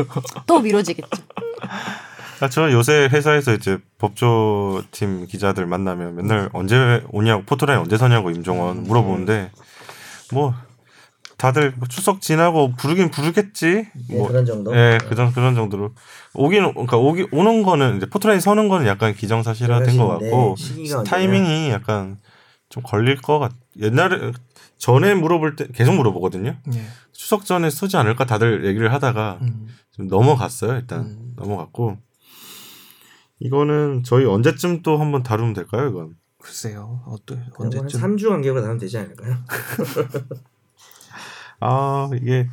[0.45, 1.23] 또 미뤄지겠죠.
[2.39, 8.83] 아, 저 요새 회사에서 이제 법조팀 기자들 만나면 맨날 언제 오냐고 포토라인 언제 서냐고 임종원
[8.83, 9.51] 물어보는데
[10.33, 10.53] 뭐
[11.37, 13.87] 다들 뭐 추석 지나고 부르긴 부르겠지.
[14.09, 14.75] 네, 뭐 그런 정도.
[14.75, 15.93] 예, 그런 그런 정도로
[16.33, 21.03] 오기는 그러니까 오기 오는 거는 이제 포토라인 서는 거는 약간 기정사실화된 것 같고 언제냐?
[21.03, 22.17] 타이밍이 약간
[22.69, 23.53] 좀 걸릴 것 같.
[23.79, 24.31] 옛날에
[24.77, 26.55] 전에 물어볼 때 계속 물어보거든요.
[26.73, 26.81] 예.
[27.13, 29.67] 추석 전에 서지 않을까 다들 얘기를 하다가 음.
[29.91, 30.73] 좀 넘어갔어요.
[30.73, 31.33] 일단 음.
[31.35, 31.97] 넘어갔고
[33.39, 35.89] 이거는 저희 언제쯤 또 한번 다루면 될까요?
[35.89, 39.37] 이건 글쎄요 어떠, 한 언제쯤 3주 간격으로 나면 되지 않을까요?
[41.59, 42.47] 아 이게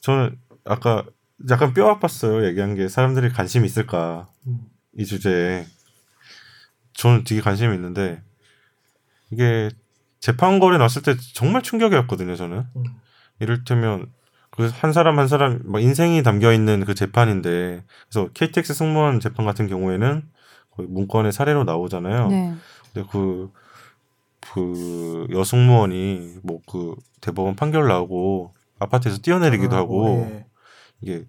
[0.00, 1.04] 저는 아까
[1.50, 2.44] 약간 뼈 아팠어요.
[2.46, 4.60] 얘기한 게 사람들이 관심 있을까 음.
[4.96, 5.66] 이 주제에
[6.94, 8.22] 저는 되게 관심이 있는데
[9.30, 9.70] 이게
[10.20, 12.34] 재판거래 났을 때 정말 충격이었거든요.
[12.34, 12.84] 저는 음.
[13.38, 14.12] 이를테면
[14.58, 19.68] 그한 사람 한 사람 막 인생이 담겨 있는 그 재판인데 그래서 KTX 승무원 재판 같은
[19.68, 20.22] 경우에는
[20.76, 22.28] 거의 문건의 사례로 나오잖아요.
[22.28, 22.54] 네.
[22.92, 23.50] 근데 그,
[24.40, 30.46] 그 여승무원이 뭐 그 대법원 판결 나오고 아파트에서 뛰어내리기도 하고 예.
[31.02, 31.24] 이게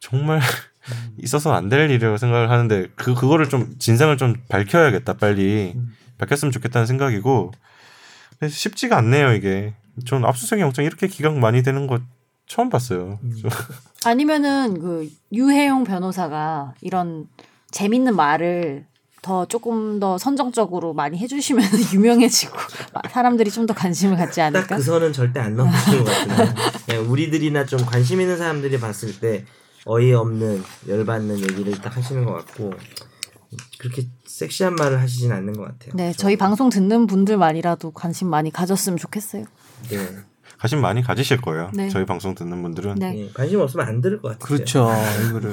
[0.00, 0.40] 정말
[1.18, 5.92] 있어서는 안 될 일이라고 생각을 하는데 그 그거를 좀 진상을 좀 밝혀야겠다 빨리 음.
[6.18, 7.52] 밝혔으면 좋겠다는 생각이고
[8.48, 9.74] 쉽지가 않네요 이게
[10.04, 12.00] 저는 압수수색 영장 이렇게 기각 많이 되는 거
[12.46, 13.18] 처음 봤어요.
[13.22, 13.36] 음.
[13.40, 13.50] 좀
[14.04, 17.28] 아니면은 그 유해용 변호사가 이런
[17.72, 18.86] 재밌는 말을
[19.22, 22.56] 더 조금 더 선정적으로 많이 해주시면 유명해지고
[23.10, 24.76] 사람들이 좀 더 관심을 갖지 딱 않을까?
[24.76, 26.54] 그 선은 절대 안 넘으시는 것 같은데
[26.92, 29.44] 예, 우리들이나 좀 관심 있는 사람들이 봤을 때
[29.84, 32.72] 어이없는 열받는 얘기를 딱 하시는 것 같고
[33.78, 35.92] 그렇게 섹시한 말을 하시진 않는 것 같아요.
[35.94, 39.44] 네, 저- 저희 방송 듣는 분들만이라도 관심 많이 가졌으면 좋겠어요.
[39.90, 40.08] 네.
[40.58, 41.70] 관심 많이 가지실 거예요.
[41.74, 41.88] 네.
[41.88, 43.14] 저희 방송 듣는 분들은 네.
[43.16, 44.56] 예, 관심 없으면 안 들을 것 같아요.
[44.56, 44.90] 그렇죠
[45.28, 45.52] 이거를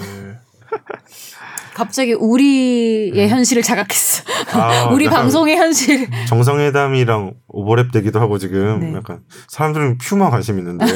[1.73, 4.23] 갑자기 우리의 현실을 자각했어.
[4.53, 6.07] 아, 우리 방송의 현실.
[6.27, 8.93] 정상회담이랑 오버랩 되기도 하고 지금 네.
[8.95, 10.85] 약간 사람들은 퓨마 관심 있는데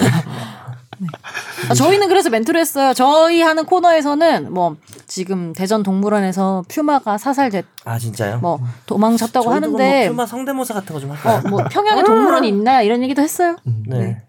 [1.70, 2.94] 아, 저희는 그래서 멘트를 했어요.
[2.94, 4.76] 저희 하는 코너에서는 뭐
[5.08, 8.40] 지금 대전 동물원에서 퓨마가 사살됐, 아 진짜요?
[8.40, 11.42] 뭐 도망쳤다고 저희도 하는데, 뭐 퓨마 성대모사 같은 거 좀 할까요?
[11.46, 13.56] 어, 뭐 평양에 동물원이 있나 이런 얘기도 했어요.
[13.68, 13.84] 음.
[13.88, 14.22] 네.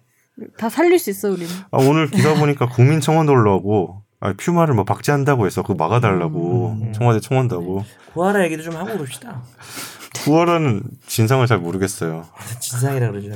[0.56, 1.48] 다 살릴 수 있어 우리는.
[1.70, 6.92] 아, 오늘 기사 보니까 국민청원도 올라오고 아, 퓨마를 뭐 박제한다고 해서 그거 막아달라고 음.
[6.92, 9.42] 청와대 청원다고 구하라 얘기도 좀 하고 그럽시다.
[10.24, 12.24] 9월은 진상을 잘 모르겠어요.
[12.60, 13.30] 진상이라 그러죠.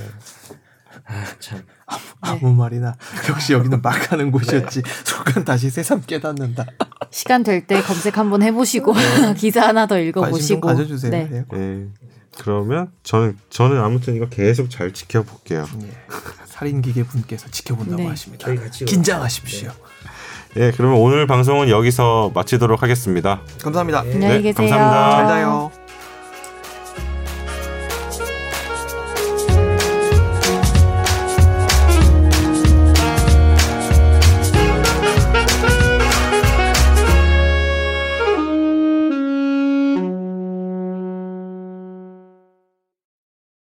[1.06, 1.62] 아 참.
[2.20, 2.94] 아무 말이나
[3.28, 4.82] 역시 여기는 막 하는 곳이었지.
[5.04, 6.64] 순간 다시 새삼 깨닫는다.
[7.10, 8.94] 시간 될 때 검색 한번 해보시고
[9.36, 10.60] 기사 하나 더 관심 좀 읽어보시고.
[10.60, 11.10] 가져주세요.
[11.10, 11.28] 네.
[11.30, 11.44] 네.
[11.54, 11.86] 예.
[12.38, 15.66] 그러면 저는 저는 아무튼 이거 계속 잘 지켜볼게요.
[15.82, 15.90] 예.
[16.46, 18.08] 살인기계 분께서 지켜본다고 네.
[18.08, 18.46] 하십니다.
[18.46, 19.70] 저희 같이 긴장하십시오.
[20.56, 23.40] 예, 그러면 오늘 방송은 여기서 마치도록 하겠습니다.
[23.62, 24.02] 감사합니다.
[24.02, 24.14] 네.
[24.14, 24.68] 안녕히 계세요.
[24.68, 25.16] 감사합니다.
[25.16, 25.70] 잘 자요.